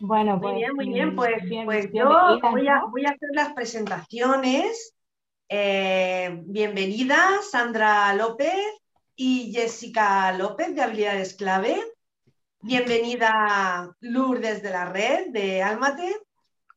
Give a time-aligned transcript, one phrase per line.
[0.00, 1.14] Bueno, Muy pues, bien, muy bien.
[1.16, 2.08] Pues, bien- pues yo
[2.50, 2.90] voy a, ¿no?
[2.90, 4.94] voy a hacer las presentaciones.
[5.48, 7.16] Eh, bienvenida
[7.50, 8.54] Sandra López
[9.14, 11.76] y Jessica López de Habilidades Clave.
[12.62, 16.16] Bienvenida Lourdes de la red de Almate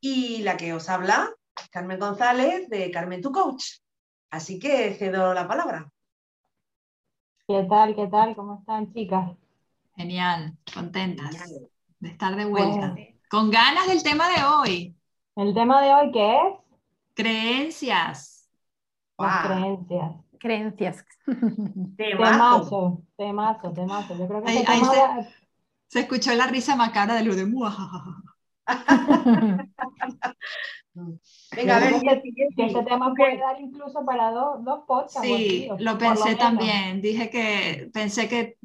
[0.02, 1.30] y la que os habla,
[1.72, 3.64] Carmen González de Carmen Tu Coach.
[4.32, 5.90] Así que cedo la palabra.
[7.48, 7.96] ¿Qué tal?
[7.96, 8.36] ¿Qué tal?
[8.36, 9.32] ¿Cómo están, chicas?
[9.96, 11.70] Genial, contentas Genial.
[12.00, 12.90] de estar de vuelta.
[12.92, 13.13] Bueno.
[13.34, 14.96] Con ganas del tema de hoy,
[15.36, 16.54] El tema de hoy, ¿qué es?
[17.16, 18.48] creencias.
[19.18, 20.12] Las Guau, creencias.
[20.40, 21.06] Creencias.
[21.98, 23.02] temazo.
[23.18, 24.16] Temazo, temazo.
[24.20, 25.34] Yo creo que Ahí- ahí se-
[25.88, 27.48] Se escuchó la risa macabra de Lourdes.
[30.94, 31.20] Muajajaja.
[31.56, 35.22] Venga, a ver, que ese tema ¿tú puede dar incluso para dos, dos podcasts.
[35.22, 37.02] Sí, lo pensé también.
[37.02, 38.58] Dije que pensé que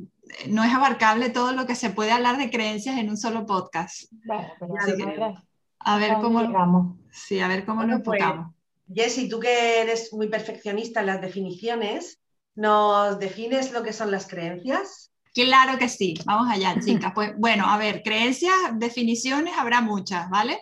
[0.49, 4.13] no es abarcable todo lo que se puede hablar de creencias en un solo podcast.
[4.25, 5.05] Bueno, pero sí.
[5.05, 5.35] ver
[5.81, 6.97] A ver cómo, llegamos.
[7.11, 8.55] sí, a ver cómo Bueno, lo pues, enfocamos.
[8.93, 12.21] Jessy, tú que eres muy perfeccionista en las definiciones,
[12.55, 15.13] ¿nos defines lo que son las creencias?
[15.35, 17.13] Claro que sí, vamos allá, chicas.
[17.15, 20.59] Pues bueno, a ver, creencias, definiciones habrá muchas, ¿vale?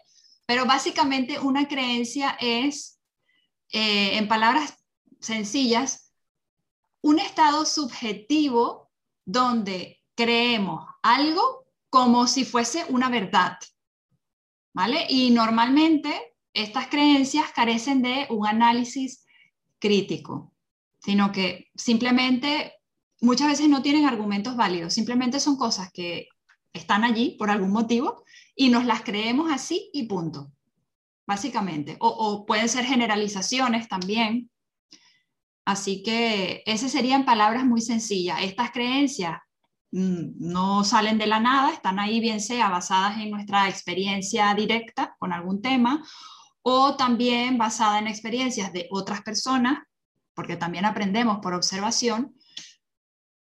[0.47, 3.01] Pero básicamente una creencia es,
[3.73, 4.79] eh, en palabras
[5.21, 6.13] sencillas,
[7.03, 8.91] un estado subjetivo
[9.25, 13.59] donde creemos algo como si fuese una verdad,
[14.73, 15.07] ¿vale?
[15.09, 19.27] Y normalmente estas creencias carecen de un análisis
[19.79, 20.53] crítico,
[21.01, 22.75] sino que simplemente
[23.21, 26.29] muchas veces no tienen argumentos válidos, simplemente son cosas que
[26.77, 30.53] están allí por algún motivo y nos las creemos así y punto,
[31.27, 31.97] básicamente.
[32.01, 34.51] O, pueden ser generalizaciones también.
[35.65, 38.43] Así que ese serían palabras muy sencillas.
[38.43, 39.39] Estas creencias
[39.91, 45.17] mm, no salen de la nada, están ahí bien sea basadas en nuestra experiencia directa
[45.19, 46.05] con algún tema
[46.69, 49.85] o también basada en experiencias de otras personas,
[50.35, 52.35] porque también aprendemos por observación,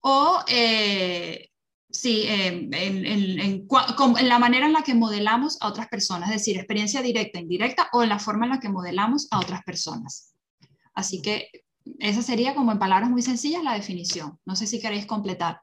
[0.01, 1.49] o eh,
[1.89, 7.01] sí, eh, en, la manera en la que modelamos a otras personas, es decir, experiencia
[7.01, 10.33] directa, indirecta, o en la forma en la que modelamos a otras personas.
[10.93, 11.49] Así que
[11.99, 14.39] esa sería como en palabras muy sencillas la definición.
[14.45, 15.61] No sé si queréis completar.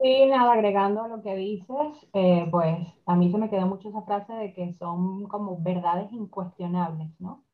[0.00, 3.88] Y nada, agregando a lo que dices, eh, pues a mí se me quedó mucho
[3.88, 7.44] esa frase de que son como verdades incuestionables, ¿no?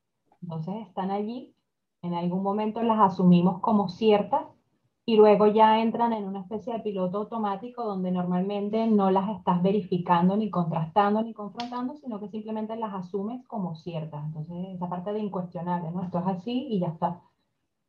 [0.43, 1.55] Entonces están allí,
[2.03, 4.45] en algún momento las asumimos como ciertas
[5.06, 9.62] y luego ya entran en una especie de piloto automático donde normalmente no las estás
[9.62, 14.25] verificando, ni contrastando, ni confrontando, sino que simplemente las asumes como ciertas.
[14.25, 16.03] Entonces esa parte de incuestionable, ¿no?
[16.03, 17.20] Esto es así y ya está.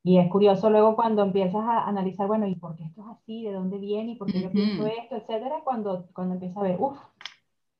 [0.03, 3.43] Y es curioso luego cuando empiezas a analizar, bueno, ¿y por qué esto es así?
[3.45, 4.11] ¿De dónde viene?
[4.13, 5.15] ¿Y por qué yo pienso esto?
[5.15, 6.97] Etcétera, cuando, cuando empiezas a ver, uff.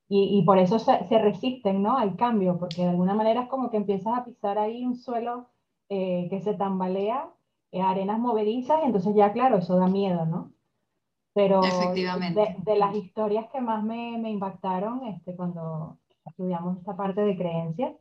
[0.07, 1.97] Y, y por eso se, se resisten, ¿no?
[1.97, 5.50] Al cambio, porque de alguna manera es como que empiezas a pisar ahí un suelo
[5.90, 7.29] eh, que se tambalea,
[7.81, 10.53] arenas movedizas, y entonces ya, claro, eso da miedo, ¿no?
[11.34, 12.41] Pero Efectivamente.
[12.41, 17.38] de, de las historias que más me, me impactaron este, cuando estudiamos esta parte de
[17.38, 17.94] creencias,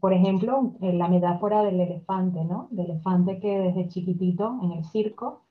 [0.00, 2.68] por ejemplo, eh, la metáfora del elefante, ¿no?
[2.70, 5.44] Del elefante que desde chiquitito en el circo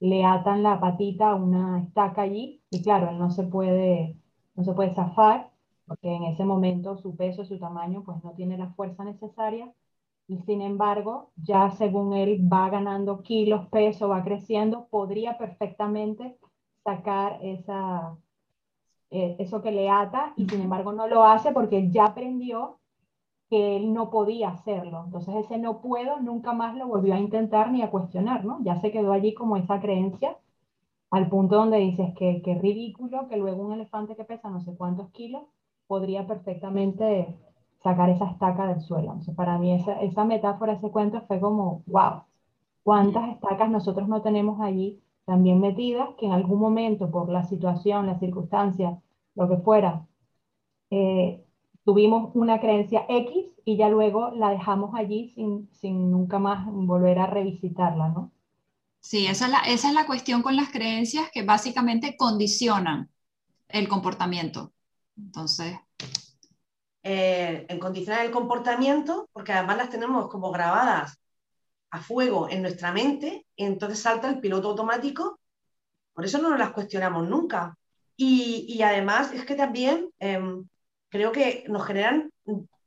[0.00, 4.16] le atan la patita a una estaca allí y claro, él no se puede,
[4.56, 5.50] no se puede zafar
[5.86, 9.72] porque en ese momento su peso, su tamaño, pues no tiene la fuerza necesaria
[10.32, 16.38] y sin embargo, ya según él va ganando kilos, peso, va creciendo, podría perfectamente
[16.84, 18.16] sacar esa,
[19.10, 22.78] eh, eso que le ata y sin embargo no lo hace porque ya aprendió
[23.50, 25.02] que él no podía hacerlo.
[25.04, 28.58] Entonces ese no puedo nunca más lo volvió a intentar ni a cuestionar, ¿no?
[28.62, 30.38] Ya se quedó allí como esa creencia
[31.10, 34.74] al punto donde dices que, que ridículo que luego un elefante que pesa no sé
[34.76, 35.42] cuántos kilos
[35.86, 37.36] podría perfectamente
[37.82, 39.08] sacar esa estaca del suelo.
[39.08, 42.22] Entonces para mí esa, esa metáfora, ese cuento fue como, wow,
[42.82, 48.06] cuántas estacas nosotros no tenemos allí también metidas que en algún momento por la situación,
[48.06, 48.98] las circunstancias,
[49.34, 50.06] lo que fuera,
[50.90, 51.44] eh,
[51.84, 57.18] tuvimos una creencia X y ya luego la dejamos allí sin, sin nunca más volver
[57.18, 58.30] a revisitarla, ¿no?
[59.00, 63.10] Sí, esa es, la, esa es la cuestión con las creencias que básicamente condicionan
[63.68, 64.72] el comportamiento.
[65.16, 65.76] Entonces,
[67.02, 71.18] eh, en condicionar el comportamiento, porque además las tenemos como grabadas
[71.90, 75.40] a fuego en nuestra mente, y entonces salta el piloto automático,
[76.14, 77.76] por eso no nos las cuestionamos nunca.
[78.16, 80.68] Y, además es que también em,
[81.08, 82.30] creo que nos generan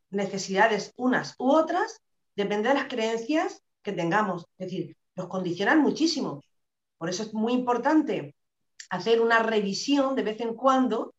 [0.09, 2.01] necesidades unas u otras,
[2.35, 6.41] depende de las creencias que tengamos, es decir, nos condicionan muchísimo.
[6.97, 8.35] Por eso es muy importante
[8.89, 11.13] hacer una revisión de vez en cuando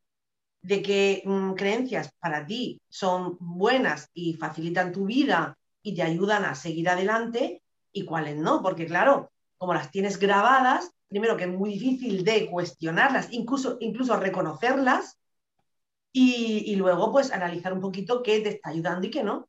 [0.67, 6.45] de qué mm, creencias para ti son buenas y facilitan tu vida y te ayudan
[6.45, 11.51] a seguir adelante y cuáles no, porque claro, como las tienes grabadas, primero que es
[11.51, 15.17] muy difícil de cuestionarlas, incluso, incluso reconocerlas,
[16.13, 19.47] y, luego pues analizar un poquito qué te está ayudando y qué no.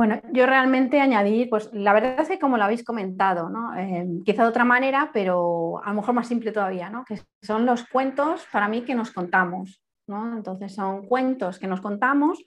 [0.00, 3.76] Bueno, yo realmente añadir, pues la verdad es que como lo habéis comentado, ¿no?
[3.76, 7.04] Eh, quizá de otra manera, pero a lo mejor más simple todavía, ¿no?
[7.04, 9.82] que son los cuentos para mí que nos contamos.
[10.06, 10.38] ¿no?
[10.38, 12.42] Entonces son cuentos que nos contamos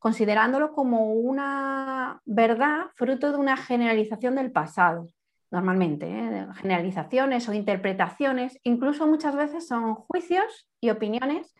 [0.00, 5.06] considerándolo como una verdad fruto de una generalización del pasado,
[5.52, 6.48] normalmente, ¿eh?
[6.56, 11.54] generalizaciones o interpretaciones, incluso muchas veces son juicios y opiniones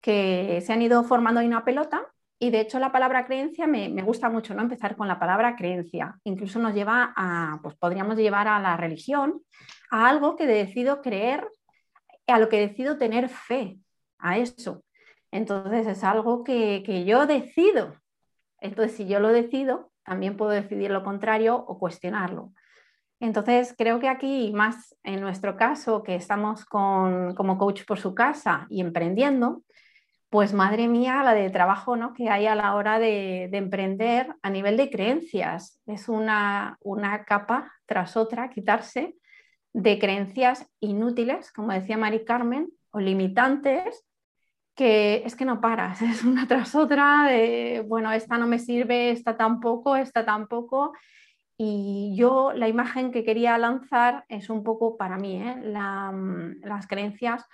[0.00, 2.06] que se han ido formando en una pelota
[2.38, 4.62] y de hecho la palabra creencia me, gusta mucho, ¿no?
[4.62, 6.18] Empezar con la palabra creencia.
[6.24, 9.42] Incluso nos lleva a, pues podríamos llevar a la religión,
[9.90, 11.48] a algo que decido creer,
[12.26, 13.78] a lo que decido tener fe,
[14.18, 14.84] a eso.
[15.30, 17.96] Entonces es algo que, que yo decido.
[18.60, 22.52] Entonces si yo lo decido, también puedo decidir lo contrario o cuestionarlo.
[23.20, 28.14] Entonces, creo que aquí, más en nuestro caso, que estamos con, como coach por su
[28.14, 29.62] casa y emprendiendo,
[30.30, 32.12] pues madre mía, la de trabajo ¿no?
[32.12, 35.80] que hay a la hora de, emprender a nivel de creencias.
[35.86, 39.16] Es una, una, capa tras otra, quitarse
[39.72, 44.04] de creencias inútiles, como decía Mari Carmen, o limitantes,
[44.74, 47.28] que es que no paras, es una tras otra,
[47.86, 50.92] bueno, esta no me sirve, esta tampoco, esta tampoco.
[51.60, 55.56] Y yo la imagen que quería lanzar es un poco para mí, ¿eh?
[55.64, 57.44] las creencias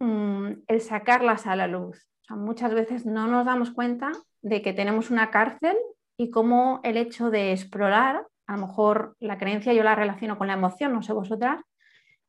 [0.00, 2.06] Mm, el sacarlas a la luz.
[2.30, 4.12] muchas veces no nos damos cuenta
[4.42, 5.76] de que tenemos una cárcel
[6.16, 10.46] y cómo el hecho de explorar, a lo mejor la creencia yo la relaciono con
[10.46, 11.60] la emoción, no sé vosotras,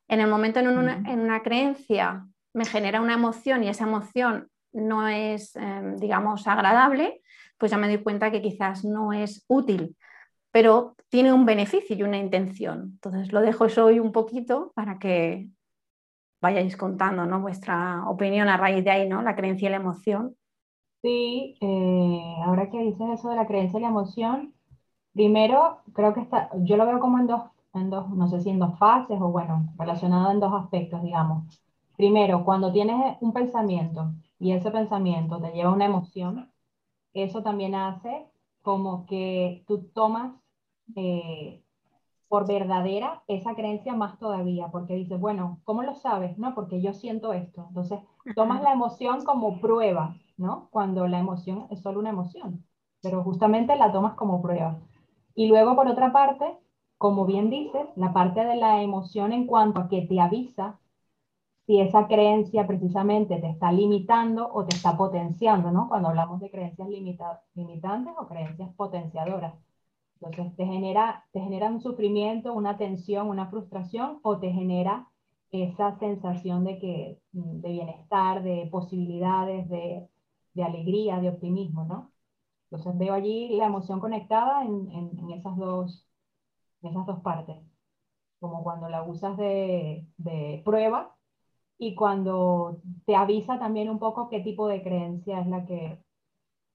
[0.07, 5.56] en el momento en una, creencia me genera una emoción y esa emoción no es,
[5.56, 7.22] em, digamos, agradable,
[7.57, 9.95] pues ya me doy cuenta que quizás no es útil,
[10.51, 12.94] pero tiene un beneficio y una intención.
[12.94, 15.50] Entonces lo dejo eso hoy un poquito para que
[16.41, 17.41] vayáis contando ¿no?
[17.41, 19.21] vuestra opinión a raíz de ahí, ¿no?
[19.21, 20.36] La creencia y la emoción.
[21.01, 24.53] Sí, eh, ahora que dices eso de la creencia y la emoción,
[25.13, 27.44] primero creo que está, yo lo veo como en dos,
[27.74, 31.45] en dos, no sé si en dos fases o bueno, relacionado en dos aspectos, digamos.
[31.97, 36.51] Primero, cuando tienes un pensamiento y ese pensamiento te lleva a una emoción,
[37.13, 38.27] eso también hace
[38.62, 40.33] como que tú tomas
[40.95, 41.63] eh,
[42.29, 46.37] por verdadera esa creencia más todavía, porque dices, bueno, ¿cómo lo sabes?
[46.39, 47.65] No, porque yo siento esto.
[47.69, 47.99] Entonces,
[48.35, 50.69] tomas la emoción como prueba, ¿no?
[50.71, 52.65] Cuando la emoción es solo una emoción,
[53.01, 54.79] pero justamente la tomas como prueba.
[55.35, 56.57] Y luego, por otra parte,
[56.97, 60.79] como bien dices, la parte de la emoción en cuanto a que te avisa
[61.65, 65.87] si esa creencia precisamente te está limitando o te está potenciando, ¿no?
[65.89, 69.53] Cuando hablamos de creencias limitantes o creencias potenciadoras.
[70.21, 75.07] Entonces, te genera, te genera un sufrimiento, una tensión, una frustración o te genera
[75.51, 80.07] esa sensación de, que, de bienestar, de posibilidades, de,
[80.53, 82.11] de alegría, de optimismo, ¿no?
[82.71, 86.07] Entonces veo allí la emoción conectada en, en, esas, dos,
[86.83, 87.57] esas dos partes,
[88.39, 91.15] como cuando la usas de, de, prueba
[91.79, 96.03] y cuando te avisa también un poco qué tipo de creencia es la que,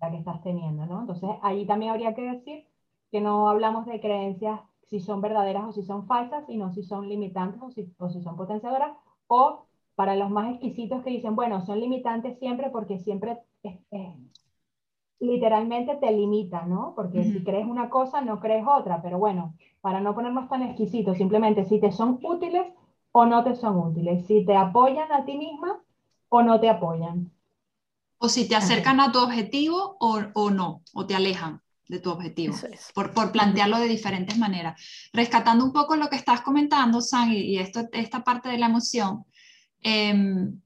[0.00, 1.02] la que estás teniendo, ¿no?
[1.02, 2.66] Entonces allí también habría que decir
[3.14, 4.59] que no hablamos de creencias
[4.90, 8.21] si son verdaderas o si son falsas, sino si son limitantes o si, o si
[8.21, 8.97] son potenciadoras,
[9.28, 13.38] o para los más exquisitos que dicen, bueno, son limitantes siempre porque siempre
[15.21, 16.92] literalmente te limitan, ¿no?
[16.97, 21.16] Porque si crees una cosa, no crees otra, pero bueno, para no ponernos tan exquisitos,
[21.16, 22.66] simplemente si te son útiles
[23.12, 25.80] o no te son útiles, si te apoyan a ti misma
[26.30, 27.30] o no te apoyan.
[28.18, 32.11] O si te acercan a tu objetivo o, o no, o te alejan de tu
[32.11, 32.57] objetivo,
[32.95, 34.81] por, por, plantearlo de diferentes maneras.
[35.12, 39.25] Rescatando un poco lo que estás comentando, San, y, esto, esta parte de la emoción,
[39.81, 40.61] em,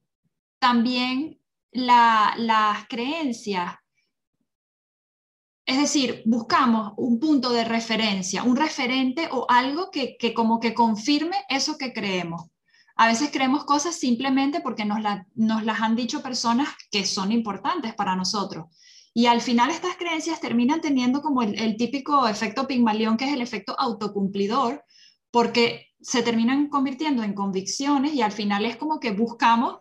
[0.59, 1.41] también
[1.73, 3.75] las creencias,
[5.67, 10.73] es decir, buscamos un punto de referencia, un referente o algo que, que como que
[10.73, 12.47] confirme eso que creemos.
[12.97, 14.99] A veces creemos cosas simplemente porque nos,
[15.35, 18.67] nos las han dicho personas que son importantes para nosotros.
[19.19, 23.43] Y al final estas creencias terminan teniendo como el, típico efecto Pigmalión, que es el
[23.43, 24.85] efecto autocumplidor,
[25.33, 29.81] porque se terminan convirtiendo en convicciones y al final es como que buscamos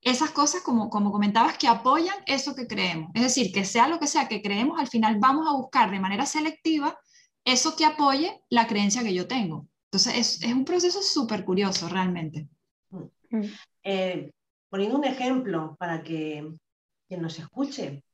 [0.00, 3.10] esas cosas, como, como comentabas, que apoyan eso que creemos.
[3.12, 6.00] Es decir, que sea lo que sea que creemos, al final vamos a buscar de
[6.00, 6.98] manera selectiva
[7.44, 9.66] eso que apoye la creencia que yo tengo.
[9.90, 12.48] Entonces, es, es un proceso súper curioso realmente.
[13.28, 13.44] Mm.
[13.82, 14.30] Eh,
[14.70, 16.50] poniendo un ejemplo para que
[17.10, 18.04] quien nos escuche,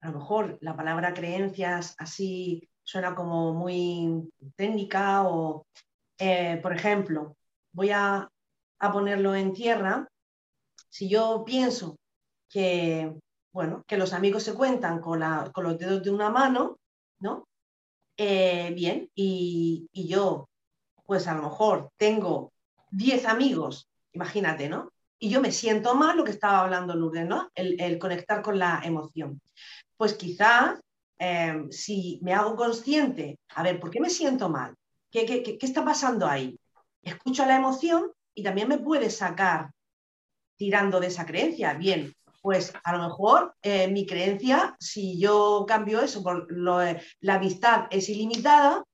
[0.00, 5.66] a lo mejor la palabra creencias así suena como muy técnica o,
[6.18, 7.36] eh, por ejemplo,
[7.72, 8.28] voy a,
[8.78, 10.08] a ponerlo en tierra
[10.88, 11.98] si yo pienso
[12.48, 13.14] que,
[13.52, 16.78] bueno, que los amigos se cuentan con, los dedos de una mano,
[17.20, 17.46] ¿no?
[18.16, 20.48] Eh, bien, y, yo,
[21.06, 22.52] pues a lo mejor tengo
[22.90, 24.92] 10 amigos, imagínate, ¿no?
[25.20, 27.50] Y yo me siento mal, lo que estaba hablando Lourdes, ¿no?
[27.54, 29.40] El, conectar con la emoción.
[29.98, 30.80] Pues quizás,
[31.18, 34.74] eh, si me hago consciente, a ver, ¿por qué me siento mal?
[35.10, 36.58] ¿Qué, qué, qué está pasando ahí?
[37.02, 39.70] Escucho la emoción y también me puede sacar
[40.56, 41.74] tirando de esa creencia.
[41.74, 46.46] Bien, pues a lo mejor eh, mi creencia, si yo cambio eso por
[46.82, 48.84] eh, la amistad es ilimitada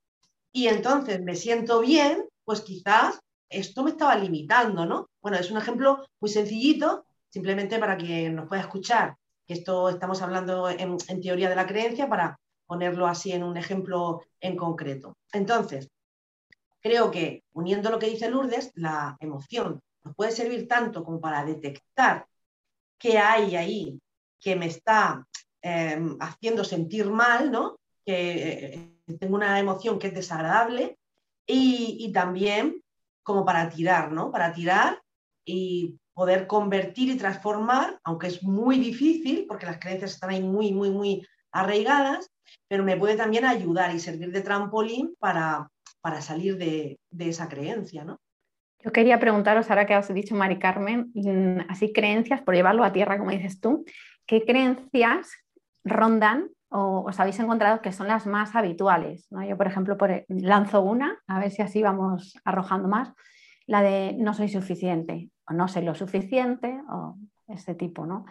[0.52, 5.10] y entonces me siento bien, pues quizás esto me estaba limitando, ¿no?
[5.20, 10.22] Bueno, es un ejemplo muy sencillito, simplemente para que nos pueda escuchar, que esto estamos
[10.22, 15.16] hablando en, teoría de la creencia para ponerlo así en un ejemplo en concreto.
[15.32, 15.88] Entonces,
[16.80, 21.44] creo que uniendo lo que dice Lourdes, la emoción nos puede servir tanto como para
[21.44, 22.26] detectar
[22.98, 24.00] qué hay ahí
[24.40, 25.26] que me está
[25.62, 27.76] em, haciendo sentir mal, ¿no?
[28.04, 30.98] que eh, tengo una emoción que es desagradable,
[31.46, 32.82] y, también
[33.22, 34.30] como para tirar, ¿no?
[34.30, 35.02] Para tirar
[35.44, 40.72] y poder convertir y transformar, aunque es muy difícil, porque las creencias están ahí muy,
[40.72, 42.30] muy, muy arraigadas,
[42.68, 45.68] pero me puede también ayudar y servir de trampolín para,
[46.00, 48.20] para salir de, de esa creencia, ¿no?
[48.84, 51.10] Yo quería preguntaros, ahora que os he dicho, Mari Carmen,
[51.70, 53.84] así creencias, por llevarlo a tierra, como dices tú,
[54.26, 55.32] ¿qué creencias
[55.84, 59.26] rondan o os habéis encontrado que son las más habituales?
[59.48, 63.10] Yo, por ejemplo, por, lanzo una, a ver si así vamos arrojando más,
[63.66, 67.16] la de no soy suficiente, o no sé lo suficiente, o
[67.48, 68.24] este tipo, ¿no?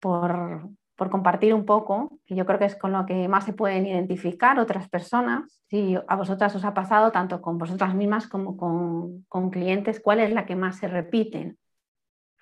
[0.00, 3.52] Por, por compartir un poco, que yo creo que es con lo que más se
[3.52, 5.60] pueden identificar otras personas.
[5.68, 10.32] Si a vosotras os ha pasado, tanto con vosotras mismas como con, clientes, ¿cuál es
[10.32, 11.58] la que más se repiten?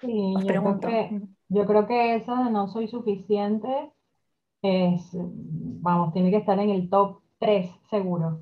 [0.00, 0.88] Sí, os pregunto.
[0.88, 3.92] Yo creo, que, yo creo que esa de no soy suficiente
[4.62, 8.40] es, vamos, tiene que estar en el top 3 seguro.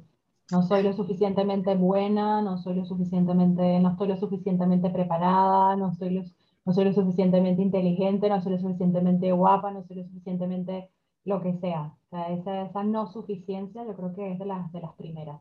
[0.52, 5.94] No soy lo suficientemente buena, no soy lo suficientemente, no estoy lo suficientemente preparada, no
[5.94, 6.23] soy lo
[6.64, 10.90] no soy lo suficientemente inteligente, no soy lo suficientemente guapa, no soy lo suficientemente
[11.25, 11.94] lo que sea.
[12.06, 15.40] O sea, esa, esa no suficiencia yo creo que es de las, de las primeras.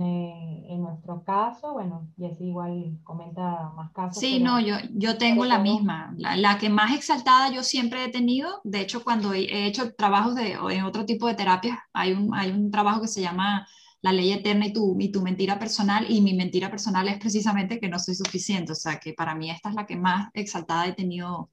[0.00, 4.20] Eh, en nuestro caso, bueno, y así igual comenta más casos.
[4.20, 6.14] Sí, no, yo, yo tengo la misma.
[6.16, 10.36] La, la, que más exaltada yo siempre he tenido, de hecho, cuando he hecho trabajos
[10.36, 13.66] de, en otro tipo de terapias, hay un, hay un trabajo que se llama
[14.00, 17.80] la ley eterna y tu, y tu mentira personal, y mi mentira personal es precisamente
[17.80, 20.86] que no soy suficiente, o sea que para mí esta es la que más exaltada
[20.86, 21.50] he tenido,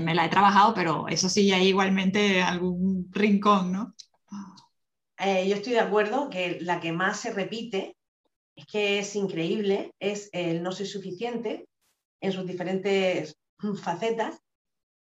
[0.00, 3.94] me la he trabajado, pero eso sí hay igualmente algún rincón, ¿no?
[5.18, 7.96] Eh, yo estoy de acuerdo que la que más se repite,
[8.56, 11.66] es que es increíble, es el no soy suficiente
[12.20, 13.36] en sus diferentes
[13.82, 14.38] facetas,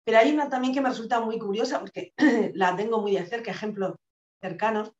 [0.03, 2.13] pero hay una también que me resulta muy curiosa porque
[2.53, 3.95] la tengo muy de cerca, ejemplos
[4.41, 4.91] cercanos,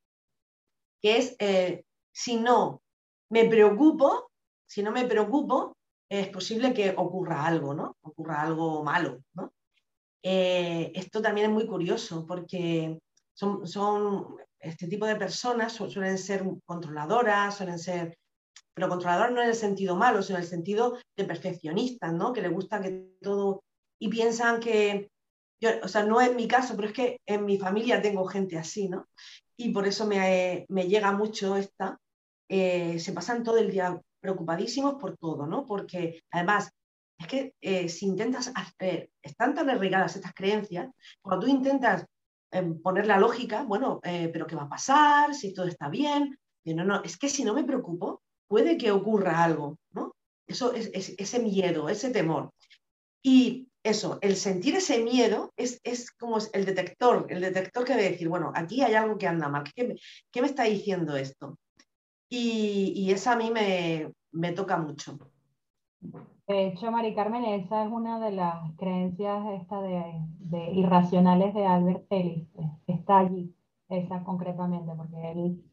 [1.02, 2.82] que es eh, si no
[3.30, 4.32] me preocupo,
[4.68, 5.78] si no me preocupo,
[6.10, 7.98] es posible que ocurra algo, ¿no?
[8.02, 9.22] Ocurra algo malo.
[10.22, 13.00] Eh, esto también es muy curioso porque
[13.34, 18.18] son, este tipo de personas suelen ser controladoras, suelen ser,
[18.74, 22.34] pero controladoras no en el sentido malo, sino en el sentido de perfeccionistas, ¿no?
[22.34, 23.64] Que les gusta que todo
[23.98, 25.10] y piensan que,
[25.82, 28.90] o sea, no es mi caso, pero es que en mi familia tengo gente así,
[28.90, 29.08] ¿no?
[29.64, 32.00] Y por eso me, llega mucho esta,
[32.50, 35.66] eh, se pasan todo el día preocupadísimos por todo, ¿no?
[35.66, 36.72] Porque además,
[37.18, 40.90] es que eh, si intentas hacer, están tan arraigadas estas creencias,
[41.22, 42.06] cuando tú intentas
[42.52, 45.34] em, poner la lógica, bueno, eh, pero ¿qué va a pasar?
[45.36, 46.38] Si todo está bien.
[46.66, 50.16] no, no, es que si no me preocupo, puede que ocurra algo, ¿no?
[50.48, 52.52] Eso es ese miedo, ese temor.
[53.24, 58.30] Y eso, el sentir ese miedo es, como el detector, el detector que debe decir,
[58.30, 61.58] bueno, aquí hay algo que anda mal, ¿qué, me, está diciendo esto?
[62.30, 65.18] Y, eso a mí me, toca mucho.
[66.48, 70.04] De hecho, Mari Carmen, esa es una de las creencias esta de,
[70.40, 72.48] de irracionales de Albert Ellis.
[72.88, 73.54] Está allí,
[73.90, 75.64] esa concretamente, porque él,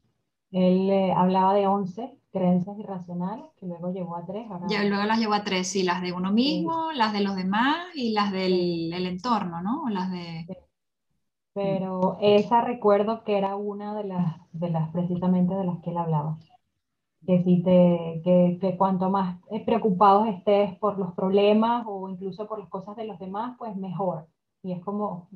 [0.51, 4.47] él eh, hablaba de 11 creencias irracionales, que luego llevó a tres.
[4.69, 7.77] Ya, luego las llevó a tres, sí, las de uno mismo, las de los demás
[7.95, 9.89] y las del el entorno, ¿no?
[9.89, 10.47] Las de...
[11.55, 15.99] Pero esa recuerdo que era una de las, de las precisamente de las que él
[15.99, 16.39] hablaba
[17.27, 22.59] que, si te, que, que, cuanto más preocupados estés por los problemas o incluso por
[22.59, 24.29] las cosas de los demás, pues mejor.
[24.63, 25.29] Y es como...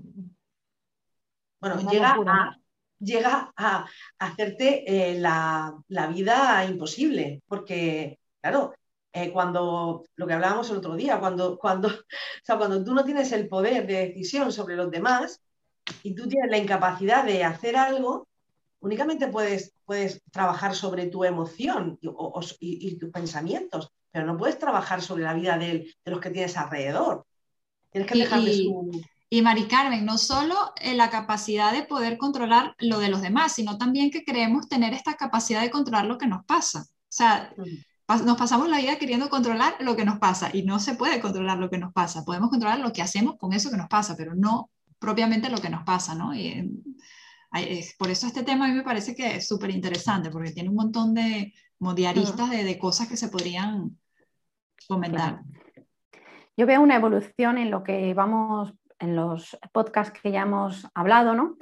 [1.61, 2.59] Bueno, llega a,
[3.03, 3.87] llega a
[4.19, 8.75] hacerte eh, la, la, vida imposible, porque, claro,
[9.13, 13.05] eh, cuando, lo que hablábamos el otro día, cuando, cuando, o sea, cuando tú no
[13.05, 15.41] tienes el poder de decisión sobre los demás
[16.03, 18.29] y tú tienes la incapacidad de hacer algo,
[18.81, 25.25] únicamente puedes, puedes trabajar sobre tu emoción y, tus pensamientos, pero no puedes trabajar sobre
[25.25, 27.27] la vida de, los que tienes alrededor.
[27.91, 29.03] Tienes que dejarles su...
[29.33, 33.55] Y Mari Carmen, no solo eh, la capacidad de poder controlar lo de los demás,
[33.55, 36.81] sino también que creemos tener esta capacidad de controlar lo que nos pasa.
[36.83, 37.51] O sea,
[38.27, 41.57] nos pasamos la vida queriendo controlar lo que nos pasa y no se puede controlar
[41.57, 42.27] lo que nos pasa.
[42.27, 45.71] Podemos controlar lo que hacemos con eso que nos pasa, pero no propiamente lo que
[45.71, 46.35] nos pasa, ¿no?
[46.35, 46.71] Y,
[47.99, 50.77] por eso este tema a mí me parece que es súper interesante, porque tiene un
[50.77, 51.55] montón de
[51.97, 53.99] diaristas de, cosas que se podrían
[54.87, 55.41] comentar.
[56.55, 61.35] Yo veo una evolución en lo que vamos, en los podcasts que ya hemos hablado,
[61.35, 61.57] ¿no?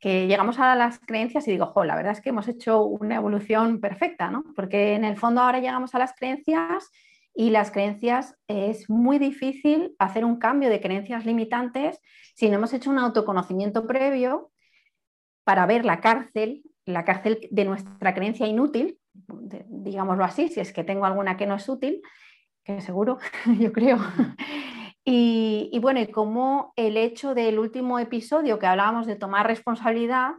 [0.00, 3.16] que llegamos a las creencias y digo, jo, la verdad es que hemos hecho una
[3.16, 4.44] evolución perfecta, ¿no?
[4.56, 6.90] Porque en el fondo ahora llegamos a las creencias
[7.34, 12.00] y las creencias es muy difícil hacer un cambio de creencias limitantes
[12.34, 14.50] si no hemos hecho un autoconocimiento previo
[15.44, 20.82] para ver la cárcel, la cárcel de nuestra creencia inútil, digámoslo así, si es que
[20.82, 22.00] tengo alguna que no es útil,
[22.64, 23.18] que seguro,
[23.58, 23.98] yo creo.
[25.12, 30.34] Y, bueno, y cómo el hecho del último episodio que hablábamos de tomar responsabilidad,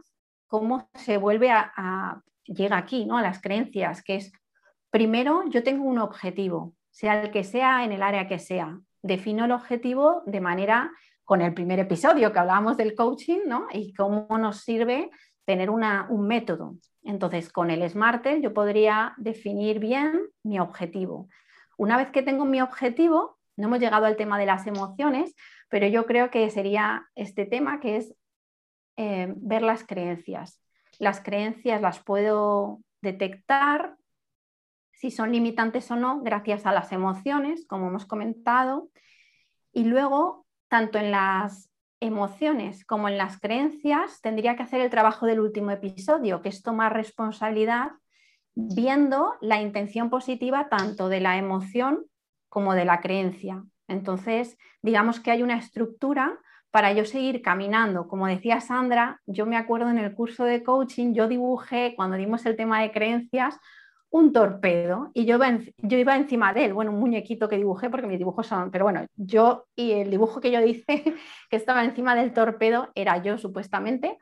[0.46, 3.18] cómo se vuelve a, llega aquí, ¿no?
[3.18, 4.32] A las creencias, que es,
[4.88, 8.78] primero, yo tengo un objetivo, sea el que sea, en el área que sea.
[9.02, 10.90] Defino el objetivo de manera
[11.24, 13.66] con el primer episodio que hablábamos del coaching, ¿no?
[13.72, 15.10] Y cómo nos sirve
[15.44, 16.76] tener un método.
[17.02, 21.28] Entonces, con el SMART yo podría definir bien mi objetivo.
[21.76, 25.34] Una vez que tengo mi objetivo, no hemos llegado al tema de las emociones,
[25.68, 28.14] pero yo creo que sería este tema que es
[28.96, 30.60] eh, ver las creencias.
[30.98, 33.96] Las creencias las puedo detectar
[34.92, 38.88] si son limitantes o no gracias a las emociones, como hemos comentado.
[39.72, 45.26] Y luego tanto en las emociones como en las creencias, tendría que hacer el trabajo
[45.26, 47.90] del último episodio, que es tomar responsabilidad
[48.54, 52.04] viendo la intención positiva tanto de la emoción
[52.52, 53.64] como de la creencia.
[53.88, 56.38] Entonces, digamos que hay una estructura
[56.70, 58.08] para yo seguir caminando.
[58.08, 62.44] Como decía Sandra, yo me acuerdo en el curso de coaching, yo dibujé, cuando dimos
[62.44, 63.58] el tema de creencias,
[64.10, 68.18] un torpedo y yo iba, encima de él, bueno, un muñequito que dibujé porque mis
[68.18, 70.84] dibujos son, pero bueno, yo y el dibujo que yo hice
[71.48, 74.18] que estaba encima del torpedo era yo supuestamente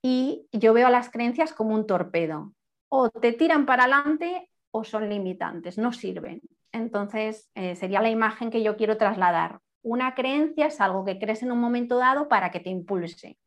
[0.00, 2.54] y yo veo las creencias como un torpedo,
[2.88, 6.40] o te tiran para adelante o son limitantes, no sirven.
[6.74, 9.60] Entonces eh, sería la imagen que yo quiero trasladar.
[9.82, 13.38] Una creencia es algo que crees en un momento dado para que te impulse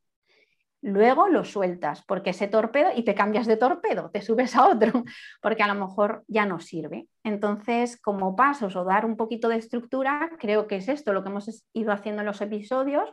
[0.81, 5.03] luego lo sueltas porque ese torpedo y te cambias de torpedo, te subes a otro
[5.41, 7.07] porque a lo mejor ya no sirve.
[7.23, 11.29] Entonces, como pasos o dar un poquito de estructura, creo que es esto lo que
[11.29, 13.09] hemos ido haciendo en los episodios,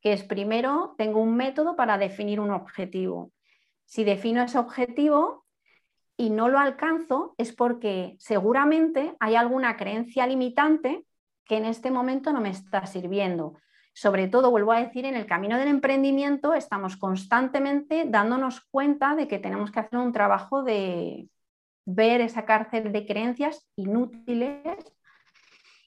[0.00, 3.32] que es primero tengo un método para definir un objetivo.
[3.84, 5.44] Si defino ese objetivo
[6.18, 11.06] y no lo alcanzo es porque seguramente hay alguna creencia limitante
[11.46, 13.54] que en este momento no me está sirviendo
[13.98, 19.26] sobre todo, vuelvo a decir, en el camino del emprendimiento estamos constantemente dándonos cuenta de
[19.26, 21.28] que tenemos que hacer un trabajo de
[21.84, 24.62] ver esa cárcel de creencias inútiles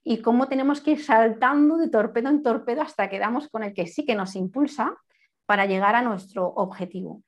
[0.03, 3.73] y cómo tenemos que ir saltando de torpedo en torpedo hasta que damos con el
[3.73, 4.93] que sí que nos impulsa
[5.45, 7.23] para llegar a nuestro objetivo.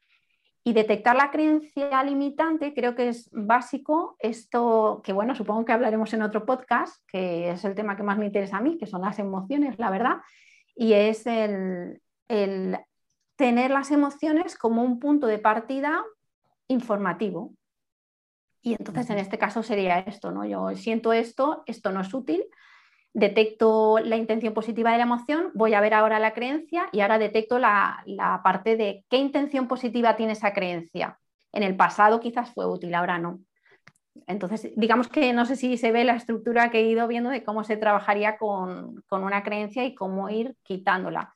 [0.65, 4.15] Y detectar la creencia limitante creo que es básico.
[4.19, 8.17] Esto, que bueno, supongo que hablaremos en otro podcast, que es el tema que más
[8.17, 10.17] me interesa a mí, que son las emociones, la verdad
[10.75, 12.01] y es el,
[13.35, 16.03] tener las emociones como un punto de partida
[16.67, 17.53] informativo.
[18.61, 20.45] Y entonces en este caso sería esto, ¿no?
[20.45, 22.45] Yo siento esto, esto no es útil,
[23.13, 27.19] detecto la intención positiva de la emoción, voy a ver ahora la creencia y ahora
[27.19, 31.19] detecto la, la, parte de qué intención positiva tiene esa creencia.
[31.51, 33.39] En el pasado quizás fue útil, ahora no.
[34.27, 37.43] Entonces, digamos que no sé si se ve la estructura que he ido viendo de
[37.43, 41.33] cómo se trabajaría con, una creencia y cómo ir quitándola.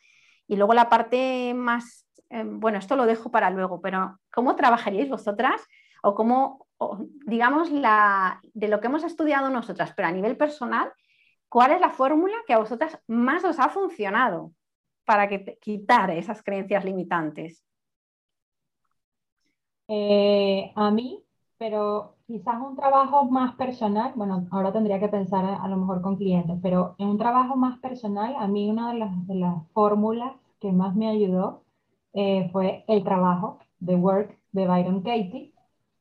[0.47, 5.09] Y luego la parte más, eh, bueno, esto lo dejo para luego, pero ¿cómo trabajaríais
[5.09, 5.61] vosotras?
[6.03, 6.67] O cómo,
[7.25, 10.91] digamos, la, de lo que hemos estudiado nosotras, pero a nivel personal,
[11.49, 14.53] ¿cuál es la fórmula que a vosotras más os ha funcionado
[15.05, 17.63] para que, quitar esas creencias limitantes?
[19.87, 21.23] Eh, a mí,
[21.57, 26.17] pero quizás un trabajo más personal, bueno, ahora tendría que pensar a, lo mejor con
[26.17, 30.33] clientes, pero en un trabajo más personal, a mí una de las, de las fórmulas
[30.59, 31.63] que más me ayudó
[32.13, 35.53] eh, fue el trabajo, The Work de Byron Katie.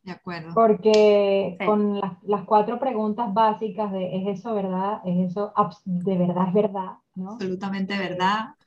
[0.06, 0.54] De acuerdo.
[0.54, 5.00] Porque con las, las, cuatro preguntas básicas de ¿es eso verdad?
[5.04, 5.52] ¿Es eso
[5.84, 6.92] de verdad es verdad?
[7.16, 7.32] ¿no?
[7.32, 8.54] Absolutamente verdad.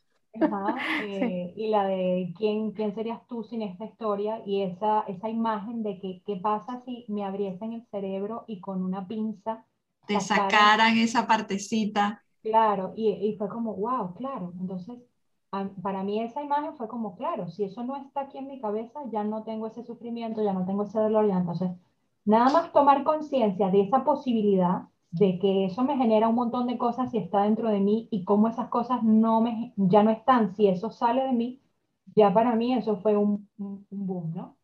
[1.02, 5.82] Eh, y la de ¿quién, quién serías tú sin esta historia y esa, esa imagen
[5.82, 9.66] de que qué pasa si me abriesen el cerebro y con una pinza
[10.06, 12.24] te sacaran, esa partecita.
[12.44, 14.54] Claro, y, y, fue como, wow, claro.
[14.60, 14.98] Entonces,
[15.82, 19.00] para mí esa imagen fue como, claro, si eso no está aquí en mi cabeza,
[19.12, 21.72] ya no tengo ese sufrimiento, ya no tengo ese dolor, ya entonces,
[22.26, 26.78] nada más tomar conciencia de esa posibilidad de que eso me genera un montón de
[26.78, 30.56] cosas si está dentro de mí y cómo esas cosas no me, ya no están,
[30.56, 31.62] si eso sale de mí,
[32.16, 34.58] ya para mí eso fue un, un, boom, ¿no?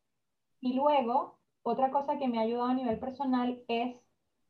[0.61, 3.99] Y luego, otra cosa que me ha ayudado a nivel personal es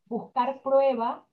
[0.08, 1.26] buscar prueba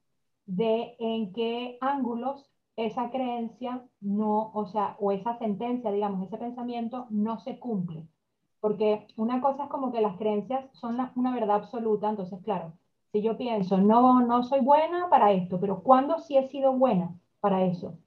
[0.47, 7.07] de en qué ángulos esa creencia no, o sea, o esa sentencia, digamos, ese pensamiento
[7.11, 8.07] no se cumple.
[8.61, 12.75] Porque una cosa es como que las creencias son una verdad absoluta, entonces, claro,
[13.13, 17.15] si yo pienso, no, no soy buena para esto, pero ¿cuándo sí he sido buena
[17.41, 17.99] para eso?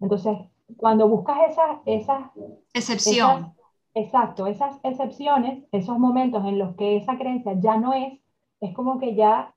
[0.00, 0.36] Entonces,
[0.76, 1.78] cuando buscas esas...
[1.86, 2.32] Esa,
[2.72, 3.54] Excepción.
[3.94, 8.18] exacto, esas excepciones, esos momentos en los que esa creencia ya no es,
[8.60, 9.53] es como que ya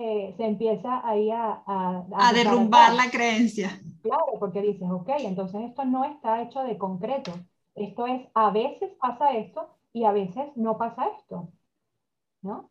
[0.00, 1.62] eh, se empieza ahí a...
[1.66, 3.80] A, a derrumbar la creencia.
[4.02, 7.32] Claro, porque dices, ok, entonces esto no está hecho de concreto.
[7.74, 11.50] Esto es, a veces pasa esto y a veces no pasa esto.
[12.42, 12.70] ¿No?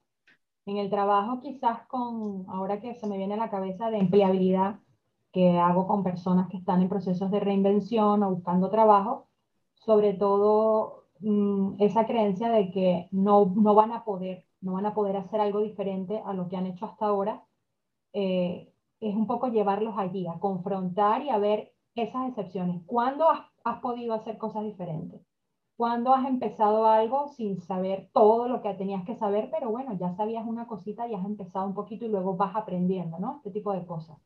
[0.66, 4.80] En el trabajo quizás con, ahora que se me viene a la cabeza de empleabilidad,
[5.32, 9.28] que hago con personas que están en procesos de reinvención o buscando trabajo,
[9.76, 14.94] sobre todo mm, esa creencia de que no, no, van a poder, no van a
[14.94, 17.44] poder hacer algo diferente a lo que han hecho hasta ahora,
[18.14, 22.84] eh, es un poco llevarlos allí, a confrontar y a ver esas excepciones.
[22.86, 23.28] ¿Cuándo
[23.64, 25.22] has podido hacer cosas diferentes?
[25.78, 30.12] ¿Cuándo has empezado algo sin saber todo lo que tenías que saber, pero bueno, ya
[30.12, 33.38] sabías una cosita y has empezado un poquito y luego vas aprendiendo, ¿no?
[33.38, 34.18] Este tipo de cosas.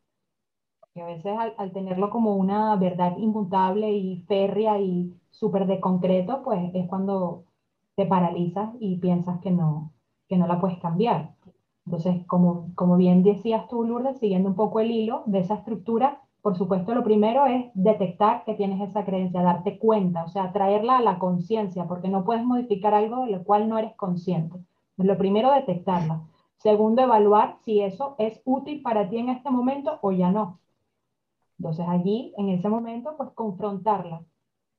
[0.93, 6.41] Que a veces al, tenerlo como una verdad inmutable y férrea y súper de concreto,
[6.43, 7.45] pues es cuando
[7.95, 9.91] te paralizas y piensas que no,
[10.27, 11.33] que no la puedes cambiar.
[11.85, 16.21] Entonces, como, como bien decías tú, Lourdes, siguiendo un poco el hilo de esa estructura,
[16.43, 20.97] por supuesto, lo primero es detectar que tienes esa creencia, darte cuenta, o sea, traerla
[20.97, 24.57] a la conciencia, porque no puedes modificar algo de lo cual no eres consciente.
[24.97, 26.21] Lo primero, detectarla.
[26.57, 30.59] Segundo, evaluar si eso es útil para ti en este momento o ya no.
[31.63, 34.25] Entonces allí, en ese momento, pues confrontarla.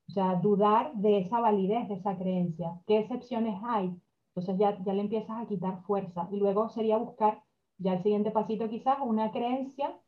[0.06, 2.78] O sea, dudar de esa validez de esa creencia.
[2.86, 3.98] ¿Qué excepciones hay?
[4.28, 6.28] Entonces ya, ya le empiezas a quitar fuerza.
[6.30, 7.42] Y luego sería buscar,
[7.78, 9.98] ya el siguiente pasito quizás, una creencia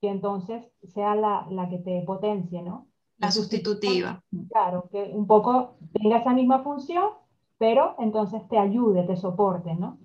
[0.00, 2.88] que entonces sea la, la que te potencie, ¿no?
[3.18, 4.20] La sustitutiva.
[4.48, 7.04] Claro, que un poco tenga esa misma función,
[7.56, 9.98] pero entonces te ayude, te soporte, ¿no?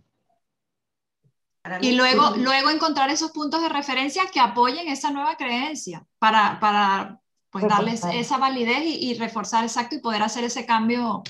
[1.82, 7.20] Y luego, luego encontrar esos puntos de referencia que apoyen esa nueva creencia para, para
[7.52, 11.22] pues, darles esa validez y, reforzar exacto y poder hacer ese cambio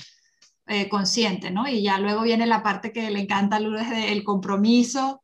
[0.66, 1.68] eh, consciente, ¿no?
[1.68, 5.22] Y ya luego viene la parte que le encanta a Lourdes del compromiso,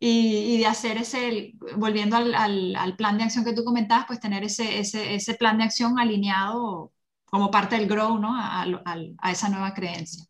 [0.00, 2.34] y, de hacer ese, volviendo al,
[2.76, 5.98] al, plan de acción que tú comentabas, pues tener ese, ese, ese, plan de acción
[5.98, 6.92] alineado
[7.24, 8.34] como parte del grow, ¿no?
[8.34, 10.24] A, a, esa nueva creencia.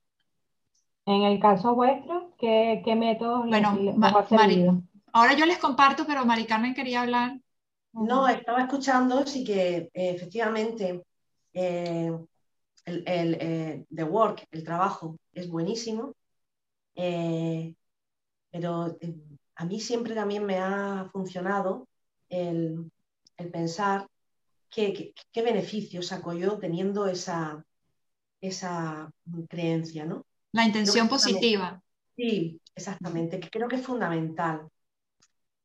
[1.08, 3.78] En el caso vuestro, ¿qué, qué métodos bueno,
[5.10, 7.40] Ahora yo les comparto, pero Mari Carmen quería hablar.
[7.94, 11.02] No, estaba escuchando, sí que eh, efectivamente
[11.54, 12.12] eh,
[12.84, 16.12] el, el eh, the work, el trabajo, es buenísimo,
[18.50, 18.98] pero
[19.54, 21.88] a mí siempre también me ha funcionado
[22.28, 22.92] el,
[23.50, 24.06] pensar
[24.68, 27.64] qué, beneficio saco yo teniendo esa,
[28.42, 29.10] esa
[29.48, 30.27] creencia, ¿no?
[30.52, 31.82] La intención positiva.
[32.16, 34.68] Sí, exactamente, que creo que es fundamental.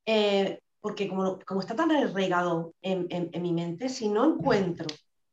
[0.06, 3.08] Eh, porque como, como, está tan arraigado en,
[3.42, 4.86] mi mente, si no encuentro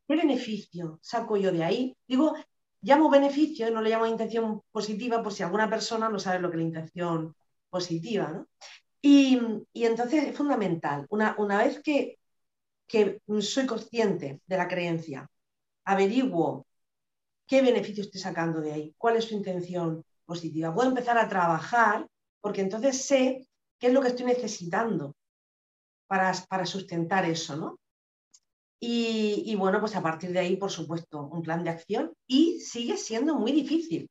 [0.07, 2.37] qué beneficio saco yo de ahí, digo,
[2.83, 6.51] llamo beneficio y no le llamo intención positiva por si alguna persona no sabe lo
[6.51, 7.35] que es la intención
[7.69, 8.29] positiva.
[8.29, 8.47] ¿no?
[9.03, 9.41] Y,
[9.75, 12.19] entonces es fundamental, una, una vez que,
[12.87, 15.29] que soy consciente de la creencia,
[15.85, 16.67] averiguo
[17.51, 20.73] qué beneficio estoy sacando de ahí, cuál es su intención positiva.
[20.73, 22.07] Puedo empezar a trabajar
[22.41, 25.17] porque entonces sé qué es lo que estoy necesitando
[26.07, 27.81] para, para sustentar eso, ¿no?
[28.83, 32.97] Y, bueno, pues a partir de ahí, por supuesto, un plan de acción y sigue
[32.97, 34.09] siendo muy difícil.